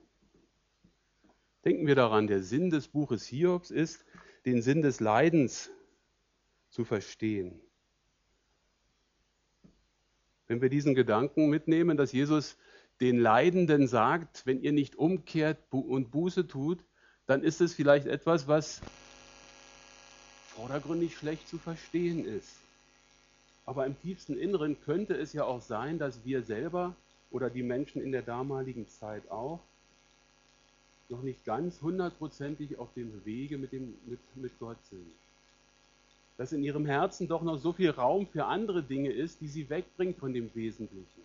Denken 1.65 1.87
wir 1.87 1.95
daran, 1.95 2.27
der 2.27 2.43
Sinn 2.43 2.69
des 2.69 2.89
Buches 2.89 3.25
Hiobs 3.27 3.71
ist, 3.71 4.05
den 4.47 4.63
Sinn 4.63 4.83
des 4.83 5.01
Leidens 5.01 5.71
zu 6.71 6.85
verstehen. 6.85 7.61
Wenn 10.47 10.61
wir 10.61 10.69
diesen 10.69 10.95
Gedanken 10.95 11.49
mitnehmen, 11.49 11.97
dass 11.97 12.13
Jesus 12.13 12.57
den 13.01 13.19
Leidenden 13.19 13.89
sagt, 13.89 14.47
wenn 14.47 14.61
ihr 14.61 14.73
nicht 14.73 14.97
umkehrt 14.97 15.59
und 15.71 16.11
Buße 16.11 16.47
tut, 16.47 16.85
dann 17.27 17.43
ist 17.43 17.61
es 17.61 17.75
vielleicht 17.75 18.07
etwas, 18.07 18.47
was 18.47 18.83
vordergründig 20.49 21.17
schlecht 21.17 21.49
zu 21.49 21.59
verstehen 21.59 22.25
ist. 22.25 22.57
Aber 23.67 23.87
im 23.87 23.99
tiefsten 24.01 24.39
Inneren 24.39 24.81
könnte 24.83 25.15
es 25.15 25.33
ja 25.33 25.45
auch 25.45 25.63
sein, 25.63 25.99
dass 25.99 26.25
wir 26.25 26.43
selber 26.43 26.95
oder 27.31 27.49
die 27.51 27.63
Menschen 27.63 28.03
in 28.03 28.13
der 28.13 28.23
damaligen 28.23 28.87
Zeit 28.89 29.29
auch 29.31 29.61
noch 31.09 31.23
nicht 31.23 31.45
ganz 31.45 31.81
hundertprozentig 31.83 32.79
auf 32.79 32.93
dem 32.95 33.25
Wege 33.25 33.59
mit, 33.59 33.73
dem, 33.73 33.95
mit, 34.07 34.21
mit 34.35 34.59
Gott 34.59 34.83
sind. 34.91 35.13
Dass 36.37 36.53
in 36.53 36.65
ihrem 36.65 36.87
Herzen 36.87 37.29
doch 37.29 37.43
noch 37.43 37.59
so 37.59 37.73
viel 37.73 37.91
Raum 37.91 38.27
für 38.27 38.47
andere 38.47 38.83
Dinge 38.83 39.13
ist, 39.13 39.41
die 39.41 39.49
sie 39.49 39.69
wegbringt 39.71 40.19
von 40.19 40.33
dem 40.33 40.53
Wesentlichen. 40.55 41.23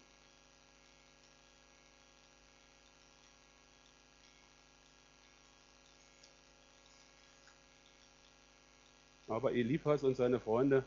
Aber 9.27 9.53
Eliphas 9.53 10.03
und 10.03 10.15
seine 10.15 10.39
Freunde 10.39 10.83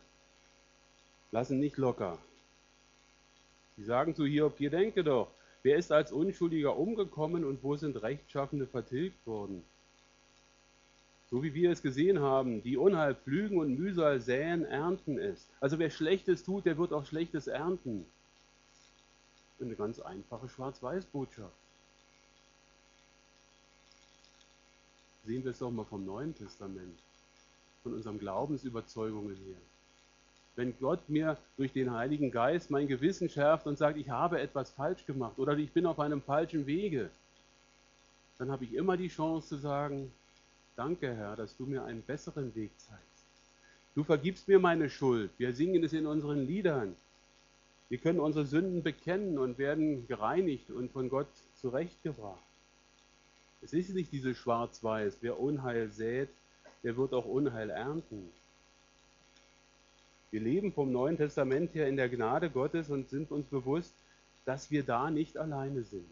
lassen 1.30 1.60
nicht 1.60 1.76
locker. 1.76 2.18
Sie 3.76 3.84
sagen 3.84 4.14
zu 4.14 4.26
Hiob, 4.26 4.60
ihr 4.60 4.70
denke 4.70 5.02
doch, 5.02 5.28
wer 5.62 5.76
ist 5.76 5.92
als 5.92 6.12
Unschuldiger 6.12 6.76
umgekommen 6.76 7.44
und 7.44 7.62
wo 7.62 7.76
sind 7.76 8.02
Rechtschaffende 8.02 8.66
vertilgt 8.66 9.26
worden? 9.26 9.64
So 11.30 11.42
wie 11.42 11.54
wir 11.54 11.70
es 11.70 11.80
gesehen 11.80 12.20
haben, 12.20 12.62
die 12.62 12.76
Unheil 12.76 13.14
pflügen 13.14 13.58
und 13.58 13.78
Mühsal 13.78 14.20
säen, 14.20 14.66
ernten 14.66 15.18
es. 15.18 15.48
Also 15.60 15.78
wer 15.78 15.88
Schlechtes 15.88 16.44
tut, 16.44 16.66
der 16.66 16.76
wird 16.76 16.92
auch 16.92 17.06
Schlechtes 17.06 17.46
ernten. 17.46 18.04
Eine 19.58 19.74
ganz 19.74 19.98
einfache 20.00 20.48
Schwarz-Weiß-Botschaft. 20.48 21.54
Sehen 25.24 25.44
wir 25.44 25.52
es 25.52 25.58
doch 25.58 25.70
mal 25.70 25.84
vom 25.84 26.04
Neuen 26.04 26.34
Testament 26.34 26.98
von 27.82 27.94
unseren 27.94 28.18
Glaubensüberzeugungen 28.18 29.36
her. 29.36 29.56
Wenn 30.54 30.78
Gott 30.78 31.08
mir 31.08 31.38
durch 31.56 31.72
den 31.72 31.92
Heiligen 31.92 32.30
Geist 32.30 32.70
mein 32.70 32.86
Gewissen 32.86 33.28
schärft 33.28 33.66
und 33.66 33.78
sagt, 33.78 33.96
ich 33.96 34.10
habe 34.10 34.40
etwas 34.40 34.70
falsch 34.70 35.06
gemacht 35.06 35.38
oder 35.38 35.56
ich 35.56 35.72
bin 35.72 35.86
auf 35.86 35.98
einem 35.98 36.20
falschen 36.20 36.66
Wege, 36.66 37.10
dann 38.38 38.50
habe 38.50 38.64
ich 38.64 38.74
immer 38.74 38.96
die 38.96 39.08
Chance 39.08 39.48
zu 39.48 39.56
sagen, 39.56 40.12
danke 40.76 41.14
Herr, 41.14 41.36
dass 41.36 41.56
du 41.56 41.64
mir 41.64 41.84
einen 41.84 42.02
besseren 42.02 42.54
Weg 42.54 42.70
zeigst. 42.76 43.02
Du 43.94 44.04
vergibst 44.04 44.48
mir 44.48 44.58
meine 44.58 44.88
Schuld. 44.90 45.30
Wir 45.38 45.52
singen 45.52 45.84
es 45.84 45.92
in 45.92 46.06
unseren 46.06 46.46
Liedern. 46.46 46.96
Wir 47.88 47.98
können 47.98 48.20
unsere 48.20 48.46
Sünden 48.46 48.82
bekennen 48.82 49.38
und 49.38 49.58
werden 49.58 50.06
gereinigt 50.08 50.70
und 50.70 50.92
von 50.92 51.10
Gott 51.10 51.28
zurechtgebracht. 51.56 52.42
Es 53.60 53.72
ist 53.72 53.94
nicht 53.94 54.10
dieses 54.10 54.36
Schwarz-Weiß, 54.38 55.18
wer 55.20 55.38
Unheil 55.38 55.90
sät, 55.90 56.30
der 56.82 56.96
wird 56.96 57.12
auch 57.12 57.26
Unheil 57.26 57.70
ernten. 57.70 58.30
Wir 60.32 60.40
leben 60.40 60.72
vom 60.72 60.90
Neuen 60.90 61.18
Testament 61.18 61.74
her 61.74 61.86
in 61.86 61.96
der 61.98 62.08
Gnade 62.08 62.48
Gottes 62.48 62.88
und 62.88 63.10
sind 63.10 63.30
uns 63.30 63.46
bewusst, 63.48 63.94
dass 64.46 64.70
wir 64.70 64.82
da 64.82 65.10
nicht 65.10 65.36
alleine 65.36 65.82
sind. 65.84 66.08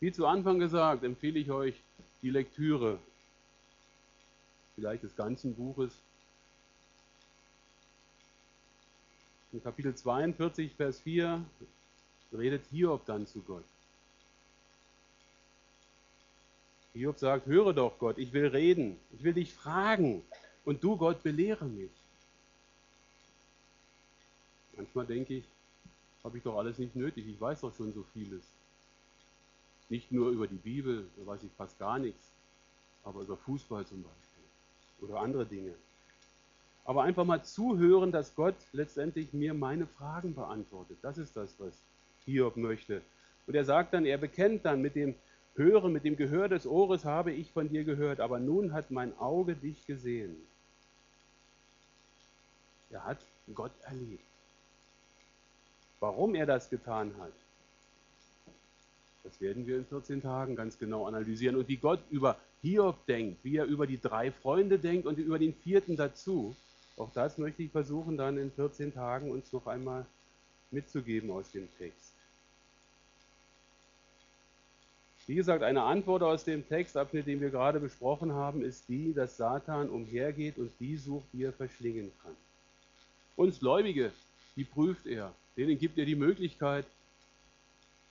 Wie 0.00 0.10
zu 0.10 0.26
Anfang 0.26 0.58
gesagt, 0.58 1.04
empfehle 1.04 1.38
ich 1.38 1.50
euch 1.50 1.74
die 2.22 2.30
Lektüre, 2.30 2.98
vielleicht 4.74 5.02
des 5.02 5.14
ganzen 5.16 5.54
Buches. 5.54 5.92
In 9.52 9.62
Kapitel 9.62 9.94
42, 9.94 10.74
Vers 10.76 11.00
4 11.00 11.44
redet 12.32 12.64
Hiob 12.70 13.04
dann 13.04 13.26
zu 13.26 13.42
Gott. 13.42 13.64
Hiob 16.96 17.18
sagt, 17.18 17.46
höre 17.46 17.74
doch 17.74 17.98
Gott, 17.98 18.16
ich 18.16 18.32
will 18.32 18.46
reden, 18.46 18.98
ich 19.12 19.22
will 19.22 19.34
dich 19.34 19.52
fragen 19.52 20.22
und 20.64 20.82
du 20.82 20.96
Gott 20.96 21.22
belehre 21.22 21.66
mich. 21.66 21.90
Manchmal 24.76 25.04
denke 25.04 25.34
ich, 25.34 25.44
habe 26.24 26.38
ich 26.38 26.42
doch 26.42 26.56
alles 26.56 26.78
nicht 26.78 26.96
nötig, 26.96 27.26
ich 27.28 27.38
weiß 27.38 27.60
doch 27.60 27.74
schon 27.76 27.92
so 27.92 28.02
vieles. 28.14 28.42
Nicht 29.90 30.10
nur 30.10 30.30
über 30.30 30.46
die 30.46 30.56
Bibel, 30.56 31.06
da 31.16 31.26
weiß 31.26 31.42
ich 31.42 31.52
fast 31.58 31.78
gar 31.78 31.98
nichts, 31.98 32.30
aber 33.04 33.20
über 33.20 33.36
Fußball 33.36 33.84
zum 33.84 34.02
Beispiel 34.02 35.06
oder 35.06 35.20
andere 35.20 35.44
Dinge. 35.44 35.74
Aber 36.86 37.02
einfach 37.02 37.26
mal 37.26 37.44
zuhören, 37.44 38.10
dass 38.10 38.34
Gott 38.34 38.56
letztendlich 38.72 39.34
mir 39.34 39.52
meine 39.52 39.86
Fragen 39.86 40.34
beantwortet. 40.34 40.96
Das 41.02 41.18
ist 41.18 41.36
das, 41.36 41.54
was 41.58 41.74
Hiob 42.24 42.56
möchte. 42.56 43.02
Und 43.46 43.54
er 43.54 43.66
sagt 43.66 43.92
dann, 43.92 44.06
er 44.06 44.18
bekennt 44.18 44.64
dann 44.64 44.80
mit 44.80 44.94
dem 44.94 45.14
Hören, 45.56 45.92
mit 45.92 46.04
dem 46.04 46.16
Gehör 46.16 46.48
des 46.48 46.66
Ohres 46.66 47.04
habe 47.04 47.32
ich 47.32 47.50
von 47.50 47.68
dir 47.68 47.84
gehört, 47.84 48.20
aber 48.20 48.38
nun 48.38 48.72
hat 48.72 48.90
mein 48.90 49.18
Auge 49.18 49.56
dich 49.56 49.86
gesehen. 49.86 50.36
Er 52.90 53.04
hat 53.04 53.18
Gott 53.54 53.72
erlebt. 53.84 54.22
Warum 55.98 56.34
er 56.34 56.46
das 56.46 56.68
getan 56.68 57.14
hat, 57.18 57.32
das 59.24 59.40
werden 59.40 59.66
wir 59.66 59.76
in 59.76 59.86
14 59.86 60.22
Tagen 60.22 60.54
ganz 60.54 60.78
genau 60.78 61.06
analysieren. 61.06 61.56
Und 61.56 61.68
wie 61.68 61.78
Gott 61.78 62.00
über 62.10 62.38
Hiob 62.62 63.04
denkt, 63.06 63.42
wie 63.42 63.56
er 63.56 63.64
über 63.64 63.86
die 63.86 64.00
drei 64.00 64.30
Freunde 64.30 64.78
denkt 64.78 65.06
und 65.06 65.18
über 65.18 65.38
den 65.38 65.52
vierten 65.52 65.96
dazu, 65.96 66.54
auch 66.96 67.12
das 67.12 67.36
möchte 67.36 67.62
ich 67.62 67.72
versuchen, 67.72 68.16
dann 68.16 68.38
in 68.38 68.52
14 68.52 68.94
Tagen 68.94 69.30
uns 69.30 69.52
noch 69.52 69.66
einmal 69.66 70.06
mitzugeben 70.70 71.30
aus 71.30 71.50
dem 71.50 71.68
Text. 71.76 72.15
Wie 75.26 75.34
gesagt, 75.34 75.64
eine 75.64 75.82
Antwort 75.82 76.22
aus 76.22 76.44
dem 76.44 76.66
Textabschnitt, 76.68 77.26
den 77.26 77.40
wir 77.40 77.50
gerade 77.50 77.80
besprochen 77.80 78.32
haben, 78.32 78.62
ist 78.62 78.88
die, 78.88 79.12
dass 79.12 79.36
Satan 79.36 79.90
umhergeht 79.90 80.56
und 80.56 80.70
die 80.78 80.96
sucht, 80.96 81.26
die 81.32 81.42
er 81.42 81.52
verschlingen 81.52 82.12
kann. 82.22 82.36
Uns 83.34 83.58
Gläubige, 83.58 84.12
die 84.54 84.64
prüft 84.64 85.06
er. 85.06 85.34
Denen 85.56 85.78
gibt 85.78 85.98
er 85.98 86.04
die 86.04 86.14
Möglichkeit, 86.14 86.86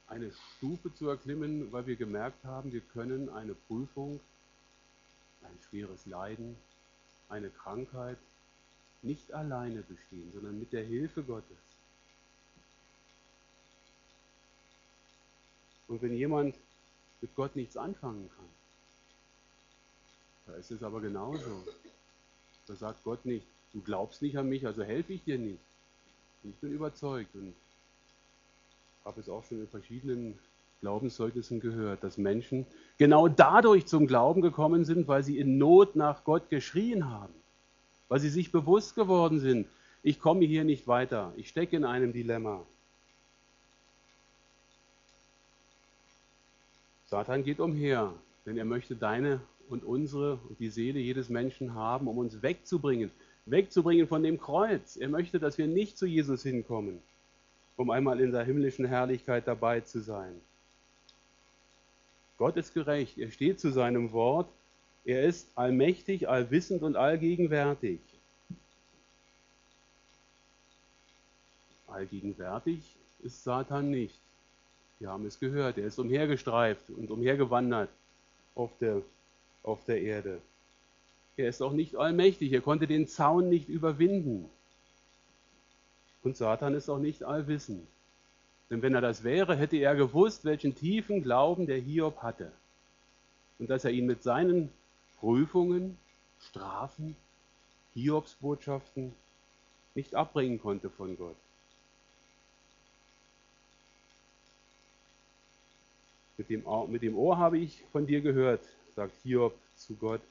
eine 0.08 0.32
Stufe 0.58 0.93
zu 0.93 1.08
erklimmen, 1.08 1.71
weil 1.71 1.88
wir 1.88 1.95
gemerkt 1.95 2.43
haben, 2.43 2.73
wir 2.73 2.82
können 2.82 3.30
eine 3.30 3.56
Prüfung, 3.56 4.19
ein 5.41 5.58
schweres 5.69 6.06
Leiden, 6.06 6.58
eine 7.30 7.49
Krankheit 7.49 8.17
nicht 9.01 9.32
alleine 9.34 9.82
bestehen, 9.84 10.32
sondern 10.34 10.60
mit 10.60 10.73
der 10.73 10.84
Hilfe 10.84 11.23
Gottes. 11.23 11.58
Und 15.88 16.01
wenn 16.01 16.13
jemand 16.13 16.56
mit 17.25 17.33
Gott 17.33 17.55
nichts 17.55 17.75
anfangen 17.75 18.29
kann. 18.38 18.45
Da 20.45 20.53
ist 20.59 20.69
es 20.69 20.83
aber 20.83 21.01
genauso. 21.01 21.63
Da 22.67 22.75
sagt 22.75 23.03
Gott 23.03 23.25
nicht, 23.25 23.47
du 23.73 23.81
glaubst 23.81 24.21
nicht 24.21 24.38
an 24.38 24.47
mich, 24.47 24.67
also 24.67 24.83
helfe 24.83 25.13
ich 25.13 25.23
dir 25.23 25.39
nicht. 25.39 25.59
Ich 26.43 26.55
bin 26.57 26.71
überzeugt 26.71 27.33
und 27.33 27.55
habe 29.03 29.19
es 29.19 29.27
auch 29.27 29.43
schon 29.43 29.59
in 29.59 29.67
verschiedenen 29.67 30.38
Glaubenszeugnissen 30.81 31.59
gehört, 31.61 32.03
dass 32.03 32.19
Menschen 32.19 32.67
genau 32.99 33.27
dadurch 33.27 33.88
zum 33.88 34.05
Glauben 34.05 34.41
gekommen 34.41 34.85
sind, 34.85 35.07
weil 35.07 35.23
sie 35.23 35.39
in 35.39 35.57
Not 35.57 35.95
nach 35.95 36.25
Gott 36.25 36.51
geschrien 36.51 37.09
haben, 37.09 37.33
weil 38.07 38.19
sie 38.19 38.29
sich 38.29 38.51
bewusst 38.51 38.93
geworden 38.93 39.39
sind, 39.39 39.67
ich 40.03 40.19
komme 40.19 40.45
hier 40.45 40.63
nicht 40.63 40.85
weiter, 40.85 41.33
ich 41.38 41.49
stecke 41.49 41.75
in 41.75 41.85
einem 41.85 42.13
Dilemma. 42.13 42.63
Satan 47.06 47.44
geht 47.44 47.60
umher, 47.60 48.13
denn 48.46 48.58
er 48.58 48.65
möchte 48.65 48.96
deine 48.96 49.39
und 49.70 49.84
unsere 49.84 50.39
und 50.50 50.60
die 50.60 50.70
Seele 50.70 51.00
jedes 51.00 51.30
Menschen 51.30 51.74
haben, 51.74 52.08
um 52.08 52.18
uns 52.18 52.41
wegzubringen, 52.41 53.12
wegzubringen 53.46 54.08
von 54.08 54.24
dem 54.24 54.39
Kreuz. 54.39 54.96
Er 54.96 55.10
möchte, 55.10 55.39
dass 55.39 55.58
wir 55.58 55.68
nicht 55.68 55.98
zu 55.98 56.06
Jesus 56.06 56.44
hinkommen, 56.44 57.00
um 57.78 57.89
einmal 57.89 58.20
in 58.20 58.32
der 58.32 58.44
himmlischen 58.44 58.86
Herrlichkeit 58.86 59.48
dabei 59.48 59.82
zu 59.82 60.02
sein. 60.02 60.39
Gott 62.38 62.58
ist 62.58 62.74
gerecht, 62.74 63.18
er 63.18 63.32
steht 63.32 63.60
zu 63.60 63.72
seinem 63.72 64.12
Wort, 64.12 64.50
er 65.06 65.24
ist 65.24 65.48
allmächtig, 65.56 66.28
allwissend 66.28 66.82
und 66.82 66.96
allgegenwärtig. 66.96 68.00
Allgegenwärtig 71.88 72.82
ist 73.24 73.44
Satan 73.44 73.91
nicht. 73.91 74.20
Wir 74.99 75.10
haben 75.10 75.25
es 75.25 75.39
gehört, 75.39 75.77
er 75.77 75.88
ist 75.88 75.99
umhergestreift 75.99 76.89
und 76.89 77.12
umhergewandert 77.12 77.89
auf 78.55 78.71
der, 78.79 79.01
auf 79.63 79.84
der 79.86 80.01
Erde. 80.01 80.41
Er 81.38 81.49
ist 81.49 81.62
auch 81.62 81.73
nicht 81.73 81.97
allmächtig, 81.97 82.53
er 82.53 82.62
konnte 82.62 82.88
den 82.88 83.08
Zaun 83.08 83.49
nicht 83.49 83.67
überwinden. 83.67 84.49
Und 86.23 86.38
Satan 86.38 86.73
ist 86.73 86.89
auch 86.89 86.97
nicht 86.97 87.23
allwissend. 87.23 87.86
Denn 88.69 88.81
wenn 88.81 88.95
er 88.95 89.01
das 89.01 89.23
wäre, 89.23 89.55
hätte 89.55 89.77
er 89.77 89.95
gewusst, 89.95 90.45
welchen 90.45 90.75
tiefen 90.75 91.21
Glauben 91.21 91.67
der 91.67 91.77
Hiob 91.77 92.23
hatte. 92.23 92.51
Und 93.60 93.69
dass 93.69 93.86
er 93.86 93.91
ihn 93.91 94.05
mit 94.05 94.23
seinen 94.23 94.71
Prüfungen, 95.19 95.97
Strafen, 96.39 97.15
Hiobsbotschaften 97.93 99.13
nicht 99.93 100.15
abbringen 100.15 100.60
konnte 100.60 100.89
von 100.89 101.17
Gott. 101.17 101.38
Mit 106.47 106.62
dem, 106.62 106.67
Ohr, 106.67 106.88
mit 106.88 107.01
dem 107.01 107.17
Ohr 107.17 107.39
habe 107.39 107.58
ich 107.58 107.84
von 107.91 108.05
dir 108.05 108.21
gehört, 108.21 108.62
sagt 108.95 109.15
Hiob 109.23 109.55
zu 109.75 109.95
Gott. 109.95 110.21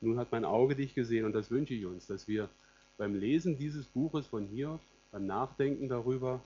Nun 0.00 0.16
hat 0.16 0.30
mein 0.30 0.44
Auge 0.44 0.76
dich 0.76 0.94
gesehen 0.94 1.24
und 1.24 1.32
das 1.32 1.50
wünsche 1.50 1.74
ich 1.74 1.84
uns, 1.86 2.06
dass 2.06 2.28
wir 2.28 2.48
beim 2.98 3.16
Lesen 3.16 3.58
dieses 3.58 3.86
Buches 3.86 4.28
von 4.28 4.46
Hiob, 4.46 4.78
beim 5.10 5.26
Nachdenken 5.26 5.88
darüber, 5.88 6.40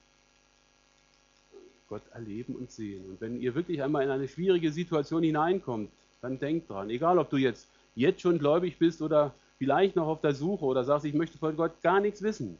Gott 1.90 2.00
erleben 2.14 2.54
und 2.54 2.70
sehen. 2.70 3.04
Und 3.10 3.20
wenn 3.20 3.38
ihr 3.38 3.54
wirklich 3.54 3.82
einmal 3.82 4.04
in 4.04 4.10
eine 4.10 4.26
schwierige 4.26 4.72
Situation 4.72 5.22
hineinkommt, 5.22 5.90
dann 6.22 6.38
denkt 6.38 6.70
dran, 6.70 6.88
egal 6.88 7.18
ob 7.18 7.28
du 7.28 7.36
jetzt, 7.36 7.68
jetzt 7.94 8.22
schon 8.22 8.38
gläubig 8.38 8.78
bist 8.78 9.02
oder 9.02 9.34
vielleicht 9.58 9.96
noch 9.96 10.06
auf 10.06 10.22
der 10.22 10.34
Suche 10.34 10.64
oder 10.64 10.82
sagst, 10.82 11.04
ich 11.04 11.12
möchte 11.12 11.36
von 11.36 11.54
Gott 11.56 11.82
gar 11.82 12.00
nichts 12.00 12.22
wissen. 12.22 12.56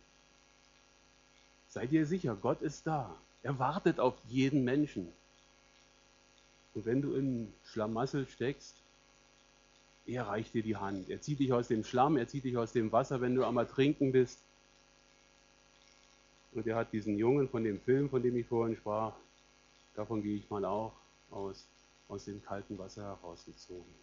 Seid 1.69 1.91
ihr 1.91 2.05
sicher, 2.05 2.37
Gott 2.39 2.61
ist 2.61 2.87
da. 2.87 3.17
Er 3.43 3.59
wartet 3.59 3.99
auf 3.99 4.15
jeden 4.29 4.63
Menschen. 4.63 5.09
Und 6.75 6.87
wenn 6.87 7.03
du 7.03 7.15
in 7.15 7.53
Schlamassel 7.65 8.27
steckst, 8.27 8.77
er 10.07 10.27
reicht 10.27 10.55
dir 10.55 10.63
die 10.63 10.77
Hand. 10.77 11.09
Er 11.09 11.21
zieht 11.21 11.39
dich 11.39 11.53
aus 11.53 11.69
dem 11.69 11.85
Schlamm, 11.85 12.17
er 12.17 12.27
zieht 12.29 12.45
dich 12.45 12.57
aus 12.57 12.73
dem 12.73 12.91
Wasser, 12.93 13.21
wenn 13.21 13.35
du 13.35 13.45
am 13.45 13.57
Ertrinken 13.57 14.13
bist. 14.13 14.43
Und 16.53 16.67
er 16.67 16.77
hat 16.77 16.93
diesen 16.93 17.17
Jungen 17.17 17.49
von 17.49 17.65
dem 17.65 17.81
Film, 17.81 18.11
von 18.11 18.23
dem 18.23 18.37
ich 18.37 18.47
vorhin 18.47 18.77
sprach, 18.77 19.15
davon 19.95 20.23
gehe 20.23 20.37
ich 20.37 20.51
mal 20.51 20.65
auch 20.65 20.93
aus, 21.31 21.67
aus 22.09 22.25
dem 22.25 22.43
kalten 22.43 22.79
Wasser 22.79 23.05
herausgezogen. 23.05 23.95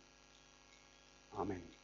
Amen. 1.32 1.79